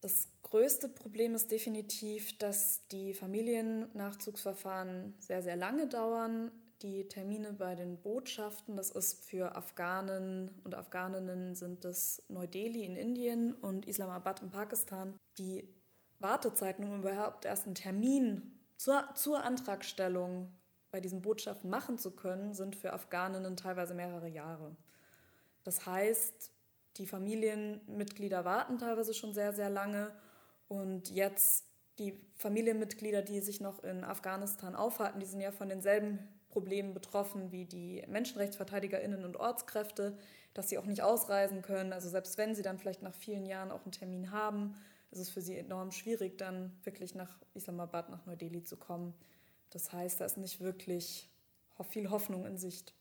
[0.00, 6.52] Das größte Problem ist definitiv, dass die Familiennachzugsverfahren sehr, sehr lange dauern.
[6.82, 12.96] Die Termine bei den Botschaften, das ist für Afghanen und Afghaninnen sind das Neu-Delhi in
[12.96, 15.18] Indien und Islamabad in Pakistan.
[15.36, 15.68] Die
[16.20, 20.50] Wartezeiten, um überhaupt erst einen Termin zur, zur Antragstellung
[20.90, 24.74] bei diesen Botschaften machen zu können, sind für Afghaninnen teilweise mehrere Jahre.
[25.64, 26.50] Das heißt,
[26.96, 30.12] die Familienmitglieder warten teilweise schon sehr, sehr lange.
[30.66, 31.66] Und jetzt
[31.98, 37.52] die Familienmitglieder, die sich noch in Afghanistan aufhalten, die sind ja von denselben Problemen betroffen
[37.52, 40.18] wie die Menschenrechtsverteidigerinnen und Ortskräfte,
[40.52, 41.92] dass sie auch nicht ausreisen können.
[41.92, 44.74] Also selbst wenn sie dann vielleicht nach vielen Jahren auch einen Termin haben,
[45.10, 49.14] ist es für sie enorm schwierig, dann wirklich nach Islamabad, nach Neu-Delhi zu kommen.
[49.70, 51.28] Das heißt, da ist nicht wirklich
[51.88, 52.94] viel Hoffnung in Sicht.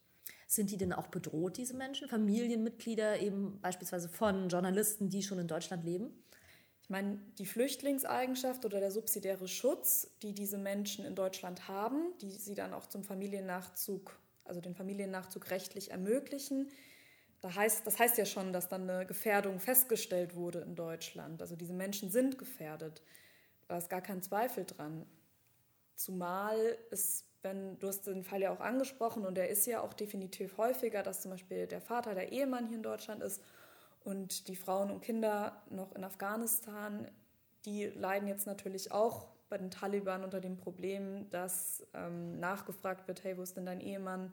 [0.47, 2.07] Sind die denn auch bedroht, diese Menschen?
[2.07, 6.11] Familienmitglieder eben beispielsweise von Journalisten, die schon in Deutschland leben?
[6.89, 12.31] Ich meine, die Flüchtlingseigenschaft oder der subsidiäre Schutz, die diese Menschen in Deutschland haben, die
[12.31, 16.71] sie dann auch zum Familiennachzug, also den Familiennachzug rechtlich ermöglichen,
[17.41, 21.43] da heißt, das heißt ja schon, dass dann eine Gefährdung festgestellt wurde in Deutschland.
[21.43, 23.03] Also diese Menschen sind gefährdet.
[23.67, 25.05] Da ist gar kein Zweifel dran.
[25.93, 29.93] Zumal es wenn du hast den Fall ja auch angesprochen und der ist ja auch
[29.93, 33.41] definitiv häufiger, dass zum Beispiel der Vater, der Ehemann hier in Deutschland ist
[34.03, 37.09] und die Frauen und Kinder noch in Afghanistan,
[37.65, 43.23] die leiden jetzt natürlich auch bei den Taliban unter dem Problem, dass ähm, nachgefragt wird,
[43.23, 44.31] hey, wo ist denn dein Ehemann?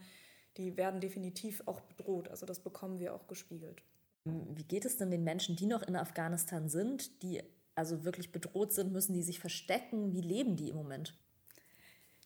[0.57, 2.29] Die werden definitiv auch bedroht.
[2.29, 3.83] Also das bekommen wir auch gespiegelt.
[4.25, 7.43] Wie geht es denn den Menschen, die noch in Afghanistan sind, die
[7.75, 10.13] also wirklich bedroht sind, müssen die sich verstecken?
[10.13, 11.17] Wie leben die im Moment?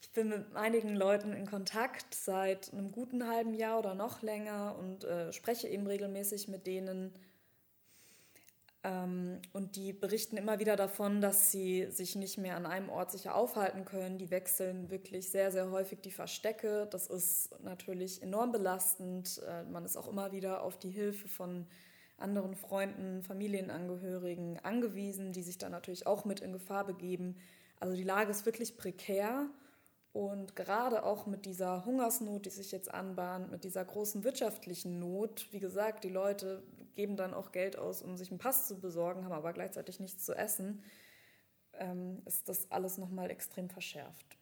[0.00, 4.76] Ich bin mit einigen Leuten in Kontakt seit einem guten halben Jahr oder noch länger
[4.78, 7.12] und äh, spreche eben regelmäßig mit denen.
[8.82, 13.10] Ähm, und die berichten immer wieder davon, dass sie sich nicht mehr an einem Ort
[13.12, 14.18] sicher aufhalten können.
[14.18, 16.88] Die wechseln wirklich sehr, sehr häufig die Verstecke.
[16.90, 19.42] Das ist natürlich enorm belastend.
[19.46, 21.66] Äh, man ist auch immer wieder auf die Hilfe von
[22.16, 27.36] anderen Freunden, Familienangehörigen angewiesen, die sich dann natürlich auch mit in Gefahr begeben.
[27.80, 29.48] Also die Lage ist wirklich prekär.
[30.12, 35.46] Und gerade auch mit dieser Hungersnot, die sich jetzt anbahnt, mit dieser großen wirtschaftlichen Not,
[35.52, 36.64] wie gesagt, die Leute
[36.94, 40.24] geben dann auch Geld aus, um sich einen Pass zu besorgen, haben aber gleichzeitig nichts
[40.24, 40.82] zu essen,
[41.74, 44.36] ähm, ist das alles nochmal extrem verschärft.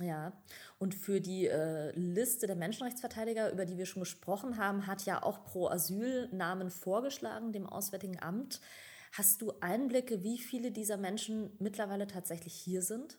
[0.00, 0.32] Ja,
[0.78, 5.22] und für die äh, Liste der Menschenrechtsverteidiger, über die wir schon gesprochen haben, hat ja
[5.22, 8.60] auch Pro Asyl Namen vorgeschlagen, dem Auswärtigen Amt.
[9.12, 13.18] Hast du Einblicke, wie viele dieser Menschen mittlerweile tatsächlich hier sind?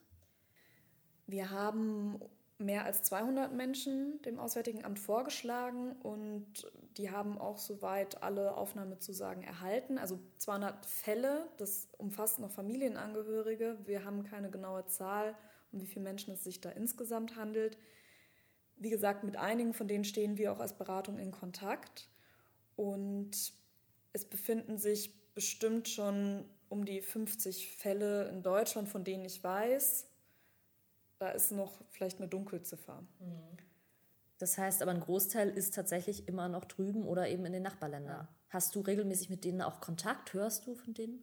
[1.28, 2.20] Wir haben
[2.58, 9.44] mehr als 200 Menschen dem Auswärtigen Amt vorgeschlagen und die haben auch soweit alle Aufnahmezusagen
[9.44, 9.98] erhalten.
[9.98, 13.78] Also 200 Fälle, das umfasst noch Familienangehörige.
[13.86, 15.36] Wir haben keine genaue Zahl,
[15.72, 17.78] um wie viele Menschen es sich da insgesamt handelt.
[18.78, 22.10] Wie gesagt, mit einigen von denen stehen wir auch als Beratung in Kontakt
[22.76, 23.54] und
[24.14, 30.12] es befinden sich bestimmt schon um die 50 Fälle in Deutschland, von denen ich weiß
[31.22, 33.04] da ist noch vielleicht eine Dunkelziffer.
[33.20, 33.58] Mhm.
[34.42, 38.22] Das heißt aber, ein Großteil ist tatsächlich immer noch drüben oder eben in den Nachbarländern.
[38.24, 38.28] Ja.
[38.50, 40.34] Hast du regelmäßig mit denen auch Kontakt?
[40.34, 41.20] Hörst du von denen?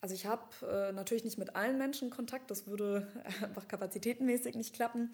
[0.00, 3.06] Also ich habe äh, natürlich nicht mit allen Menschen Kontakt, das würde
[3.42, 5.10] einfach kapazitätenmäßig nicht klappen.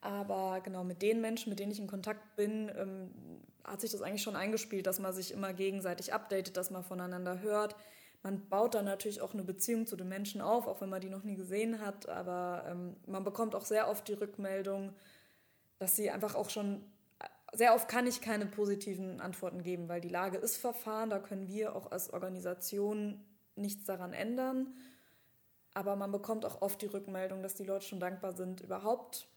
[0.00, 3.10] Aber genau mit den Menschen, mit denen ich in Kontakt bin, ähm,
[3.62, 7.40] hat sich das eigentlich schon eingespielt, dass man sich immer gegenseitig updatet, dass man voneinander
[7.40, 7.76] hört.
[8.22, 11.08] man baut dann natürlich auch eine Beziehung zu den Menschen auf, auch wenn man die
[11.08, 12.08] noch nie gesehen hat.
[12.08, 14.92] Aber ähm, man bekommt auch sehr oft die Rückmeldung,
[15.78, 16.84] dass sie einfach auch schon,
[17.52, 21.48] sehr oft kann ich keine positiven Antworten geben, weil die Lage ist verfahren, da können
[21.48, 23.24] wir auch als Organisation
[23.56, 24.74] nichts daran ändern.
[25.74, 29.28] Aber man bekommt auch oft die Rückmeldung, dass die Leute schon dankbar sind, überhaupt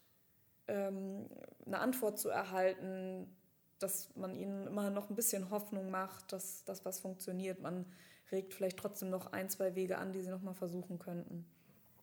[0.68, 1.28] ähm,
[1.66, 3.36] eine Antwort zu erhalten,
[3.80, 7.62] dass man ihnen immer noch ein bisschen Hoffnung macht, dass das was funktioniert.
[7.62, 7.86] Man
[8.32, 11.46] regt vielleicht trotzdem noch ein, zwei Wege an, die sie noch mal versuchen könnten.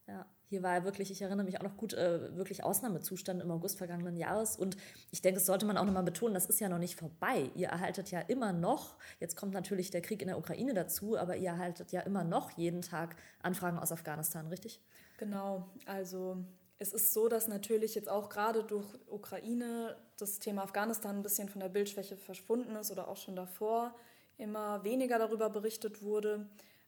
[0.07, 3.51] Ja, hier war ja wirklich, ich erinnere mich auch noch gut, äh, wirklich Ausnahmezustand im
[3.51, 4.57] August vergangenen Jahres.
[4.57, 4.77] Und
[5.11, 7.51] ich denke, das sollte man auch noch mal betonen, das ist ja noch nicht vorbei.
[7.57, 11.37] Ihr erhaltet ja immer noch, jetzt kommt natürlich der Krieg in der Ukraine dazu, aber
[11.37, 14.81] ihr erhaltet ja immer noch jeden Tag Anfragen aus Afghanistan, richtig?
[15.19, 16.37] Genau, also
[16.79, 21.49] es ist so, dass natürlich jetzt auch gerade durch Ukraine das Thema Afghanistan ein bisschen
[21.49, 23.93] von der Bildschwäche verschwunden ist oder auch schon davor
[24.39, 26.47] immer weniger darüber berichtet wurde.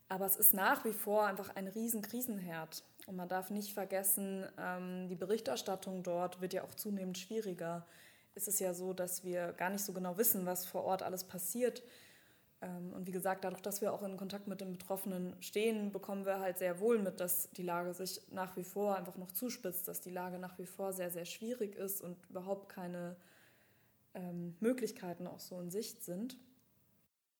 [0.08, 2.84] Aber es ist nach wie vor einfach ein riesen Krisenherd.
[3.06, 7.86] Und man darf nicht vergessen, ähm, die Berichterstattung dort wird ja auch zunehmend schwieriger.
[8.34, 11.22] Es ist ja so, dass wir gar nicht so genau wissen, was vor Ort alles
[11.24, 11.84] passiert.
[12.60, 16.26] Ähm, und wie gesagt, dadurch, dass wir auch in Kontakt mit den Betroffenen stehen, bekommen
[16.26, 19.86] wir halt sehr wohl mit, dass die Lage sich nach wie vor einfach noch zuspitzt,
[19.86, 23.16] dass die Lage nach wie vor sehr, sehr schwierig ist und überhaupt keine
[24.14, 26.36] ähm, Möglichkeiten auch so in Sicht sind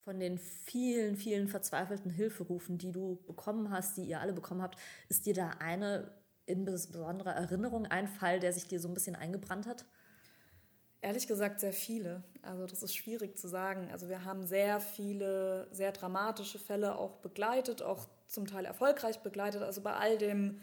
[0.07, 4.79] von den vielen, vielen verzweifelten Hilferufen, die du bekommen hast, die ihr alle bekommen habt,
[5.09, 6.13] ist dir da eine
[6.45, 9.83] in besonderer Erinnerung, ein Fall, der sich dir so ein bisschen eingebrannt hat?
[11.01, 12.23] Ehrlich gesagt sehr viele.
[12.41, 13.89] Also das ist schwierig zu sagen.
[13.91, 19.61] Also wir haben sehr viele, sehr dramatische Fälle auch begleitet, auch zum Teil erfolgreich begleitet.
[19.61, 20.61] Also bei all dem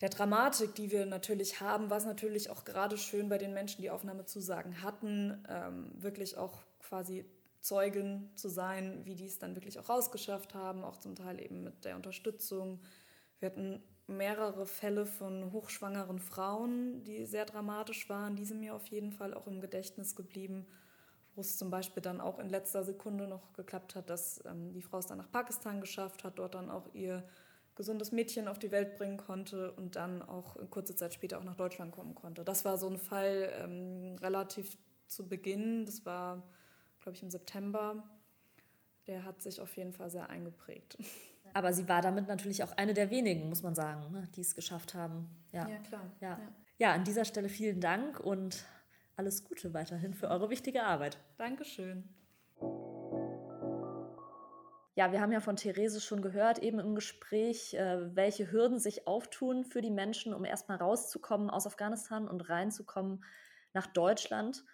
[0.00, 3.90] der Dramatik, die wir natürlich haben, was natürlich auch gerade schön bei den Menschen, die
[3.90, 7.24] Aufnahmezusagen hatten, ähm, wirklich auch quasi
[7.66, 11.64] Zeugin zu sein, wie die es dann wirklich auch rausgeschafft haben, auch zum Teil eben
[11.64, 12.80] mit der Unterstützung.
[13.40, 18.86] Wir hatten mehrere Fälle von hochschwangeren Frauen, die sehr dramatisch waren, die sind mir auf
[18.86, 20.64] jeden Fall auch im Gedächtnis geblieben,
[21.34, 24.82] wo es zum Beispiel dann auch in letzter Sekunde noch geklappt hat, dass ähm, die
[24.82, 27.28] Frau es dann nach Pakistan geschafft hat, dort dann auch ihr
[27.74, 31.56] gesundes Mädchen auf die Welt bringen konnte und dann auch kurze Zeit später auch nach
[31.56, 32.44] Deutschland kommen konnte.
[32.44, 35.84] Das war so ein Fall ähm, relativ zu Beginn.
[35.84, 36.44] Das war
[37.06, 38.02] glaube ich, im September.
[39.06, 40.98] Der hat sich auf jeden Fall sehr eingeprägt.
[41.54, 44.56] Aber sie war damit natürlich auch eine der wenigen, muss man sagen, ne, die es
[44.56, 45.30] geschafft haben.
[45.52, 46.10] Ja, ja klar.
[46.20, 46.30] Ja.
[46.30, 46.48] ja.
[46.78, 48.66] ja, an dieser Stelle vielen Dank und
[49.14, 51.18] alles Gute weiterhin für eure wichtige Arbeit.
[51.38, 52.08] Dankeschön.
[54.96, 59.06] Ja, wir haben ja von Therese schon gehört, eben im Gespräch, äh, welche Hürden sich
[59.06, 63.22] auftun für die Menschen, um erstmal rauszukommen aus Afghanistan und reinzukommen
[63.74, 64.64] nach Deutschland.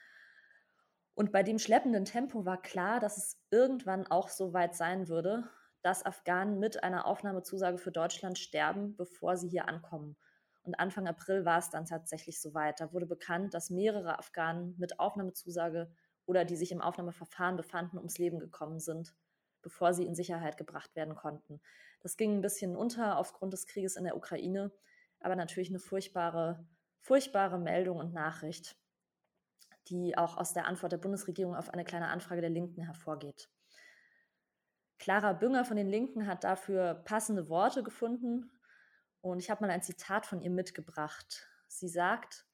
[1.15, 5.45] Und bei dem schleppenden Tempo war klar, dass es irgendwann auch so weit sein würde,
[5.83, 10.17] dass Afghanen mit einer Aufnahmezusage für Deutschland sterben, bevor sie hier ankommen.
[10.63, 12.81] Und Anfang April war es dann tatsächlich soweit.
[12.81, 15.91] Da wurde bekannt, dass mehrere Afghanen mit Aufnahmezusage
[16.25, 19.15] oder die sich im Aufnahmeverfahren befanden, ums Leben gekommen sind,
[19.61, 21.61] bevor sie in Sicherheit gebracht werden konnten.
[22.01, 24.73] Das ging ein bisschen unter aufgrund des Krieges in der Ukraine,
[25.21, 26.65] aber natürlich eine furchtbare,
[27.01, 28.77] furchtbare Meldung und Nachricht
[29.89, 33.49] die auch aus der Antwort der Bundesregierung auf eine kleine Anfrage der Linken hervorgeht.
[34.99, 38.51] Clara Bünger von den Linken hat dafür passende Worte gefunden
[39.21, 41.49] und ich habe mal ein Zitat von ihr mitgebracht.
[41.67, 42.47] Sie sagt,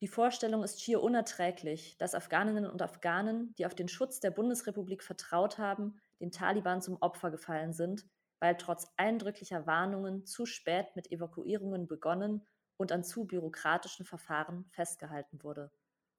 [0.00, 5.02] die Vorstellung ist schier unerträglich, dass Afghaninnen und Afghanen, die auf den Schutz der Bundesrepublik
[5.02, 8.06] vertraut haben, den Taliban zum Opfer gefallen sind,
[8.38, 12.46] weil trotz eindrücklicher Warnungen zu spät mit Evakuierungen begonnen
[12.78, 15.70] und an zu bürokratischen Verfahren festgehalten wurde.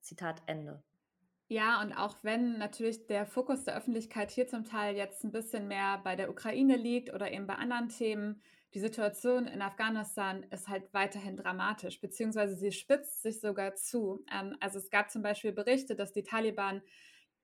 [0.02, 0.84] Zitat Ende.
[1.48, 5.68] Ja, und auch wenn natürlich der Fokus der Öffentlichkeit hier zum Teil jetzt ein bisschen
[5.68, 8.42] mehr bei der Ukraine liegt oder eben bei anderen Themen,
[8.74, 14.24] die Situation in Afghanistan ist halt weiterhin dramatisch, beziehungsweise sie spitzt sich sogar zu.
[14.32, 16.82] Ähm, also es gab zum Beispiel Berichte, dass die Taliban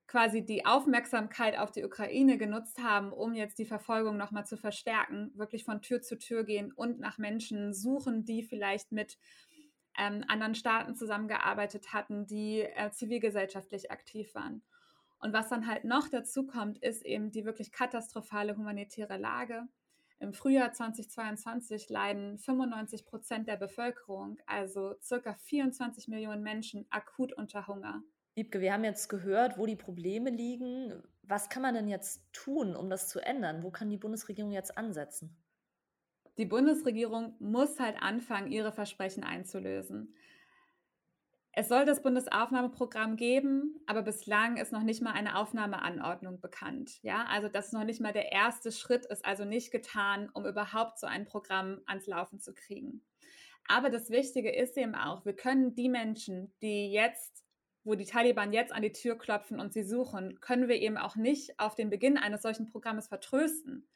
[0.08, 5.32] quasi die Aufmerksamkeit auf die Ukraine genutzt haben, um jetzt die Verfolgung nochmal zu verstärken,
[5.36, 9.18] wirklich von Tür zu Tür gehen und nach Menschen suchen, die vielleicht mit
[9.98, 14.62] ähm, anderen Staaten zusammengearbeitet hatten, die äh, zivilgesellschaftlich aktiv waren.
[15.20, 19.64] Und was dann halt noch dazu kommt, ist eben die wirklich katastrophale humanitäre Lage.
[20.20, 27.68] Im Frühjahr 2022 leiden 95 Prozent der Bevölkerung, also circa 24 Millionen Menschen, akut unter
[27.68, 28.02] Hunger.
[28.36, 31.04] Liebke, wir haben jetzt gehört, wo die Probleme liegen.
[31.24, 33.64] Was kann man denn jetzt tun, um das zu ändern?
[33.64, 35.36] Wo kann die Bundesregierung jetzt ansetzen?
[36.38, 40.14] Die Bundesregierung muss halt anfangen, ihre Versprechen einzulösen.
[41.60, 47.02] Es soll das Bundesaufnahmeprogramm geben, aber bislang ist noch nicht mal eine Aufnahmeanordnung bekannt.
[47.02, 50.46] Ja, also das ist noch nicht mal der erste Schritt, ist also nicht getan, um
[50.46, 53.02] überhaupt so ein Programm ans Laufen zu kriegen.
[53.68, 57.44] Aber das Wichtige ist eben auch, wir können die Menschen, die jetzt,
[57.84, 61.16] wo die Taliban jetzt an die Tür klopfen und sie suchen, können wir eben auch
[61.16, 63.88] nicht auf den Beginn eines solchen Programmes vertrösten,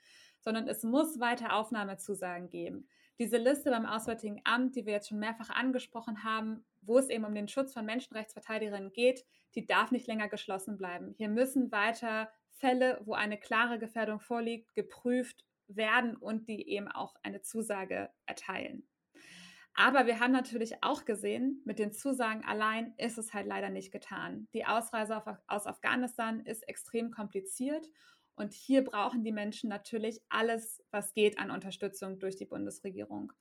[0.41, 2.87] sondern es muss weiter Aufnahmezusagen geben.
[3.19, 7.23] Diese Liste beim Auswärtigen Amt, die wir jetzt schon mehrfach angesprochen haben, wo es eben
[7.23, 9.25] um den Schutz von Menschenrechtsverteidigerinnen geht,
[9.55, 11.13] die darf nicht länger geschlossen bleiben.
[11.17, 17.15] Hier müssen weiter Fälle, wo eine klare Gefährdung vorliegt, geprüft werden und die eben auch
[17.23, 18.87] eine Zusage erteilen.
[19.73, 23.91] Aber wir haben natürlich auch gesehen, mit den Zusagen allein ist es halt leider nicht
[23.91, 24.47] getan.
[24.53, 27.87] Die Ausreise aus Afghanistan ist extrem kompliziert
[28.41, 33.31] und hier brauchen die Menschen natürlich alles, was geht an Unterstützung durch die Bundesregierung.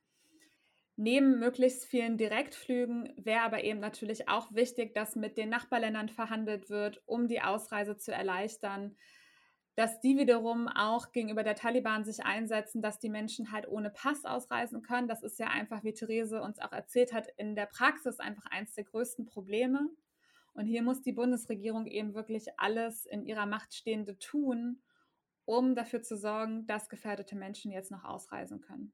[0.97, 6.69] Neben möglichst vielen Direktflügen wäre aber eben natürlich auch wichtig, dass mit den Nachbarländern verhandelt
[6.69, 8.97] wird, um die Ausreise zu erleichtern,
[9.77, 14.27] dass die wiederum auch gegenüber der Taliban sich einsetzen, dass die Menschen halt ohne Pass
[14.27, 15.09] ausreisen können.
[15.09, 18.75] Das ist ja einfach, wie Therese uns auch erzählt hat, in der Praxis einfach eines
[18.75, 19.89] der größten Probleme.
[20.53, 24.83] Und hier muss die Bundesregierung eben wirklich alles in ihrer Macht Stehende tun,
[25.51, 28.93] um dafür zu sorgen, dass gefährdete Menschen jetzt noch ausreisen können.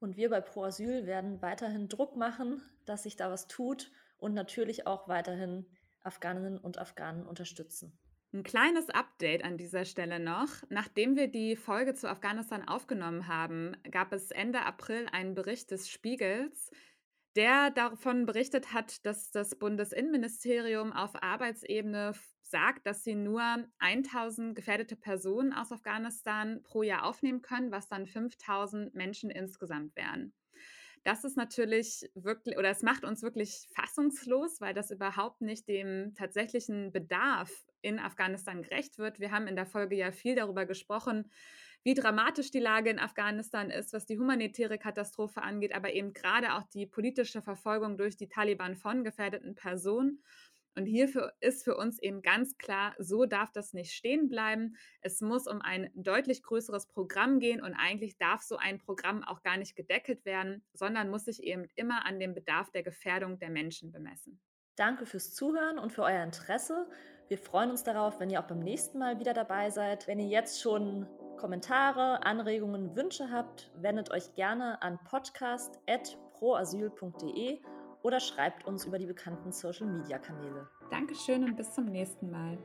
[0.00, 4.34] Und wir bei Pro Asyl werden weiterhin Druck machen, dass sich da was tut und
[4.34, 5.64] natürlich auch weiterhin
[6.02, 7.98] Afghaninnen und Afghanen unterstützen.
[8.34, 10.48] Ein kleines Update an dieser Stelle noch.
[10.68, 15.88] Nachdem wir die Folge zu Afghanistan aufgenommen haben, gab es Ende April einen Bericht des
[15.88, 16.70] Spiegels,
[17.36, 22.12] der davon berichtet hat, dass das Bundesinnenministerium auf Arbeitsebene
[22.42, 23.42] sagt, dass sie nur
[23.78, 30.34] 1000 gefährdete Personen aus Afghanistan pro Jahr aufnehmen können, was dann 5000 Menschen insgesamt wären.
[31.04, 36.14] Das ist natürlich wirklich, oder es macht uns wirklich fassungslos, weil das überhaupt nicht dem
[36.14, 39.18] tatsächlichen Bedarf in Afghanistan gerecht wird.
[39.18, 41.28] Wir haben in der Folge ja viel darüber gesprochen,
[41.84, 46.54] wie dramatisch die Lage in Afghanistan ist, was die humanitäre Katastrophe angeht, aber eben gerade
[46.54, 50.22] auch die politische Verfolgung durch die Taliban von gefährdeten Personen.
[50.74, 54.76] Und hierfür ist für uns eben ganz klar, so darf das nicht stehen bleiben.
[55.02, 59.42] Es muss um ein deutlich größeres Programm gehen und eigentlich darf so ein Programm auch
[59.42, 63.50] gar nicht gedeckelt werden, sondern muss sich eben immer an dem Bedarf der Gefährdung der
[63.50, 64.40] Menschen bemessen.
[64.76, 66.88] Danke fürs Zuhören und für euer Interesse.
[67.28, 70.06] Wir freuen uns darauf, wenn ihr auch beim nächsten Mal wieder dabei seid.
[70.06, 71.06] Wenn ihr jetzt schon
[71.36, 77.60] Kommentare, Anregungen, Wünsche habt, wendet euch gerne an podcast.proasyl.de
[78.02, 80.68] oder schreibt uns über die bekannten Social-Media-Kanäle.
[80.90, 82.58] Dankeschön und bis zum nächsten Mal.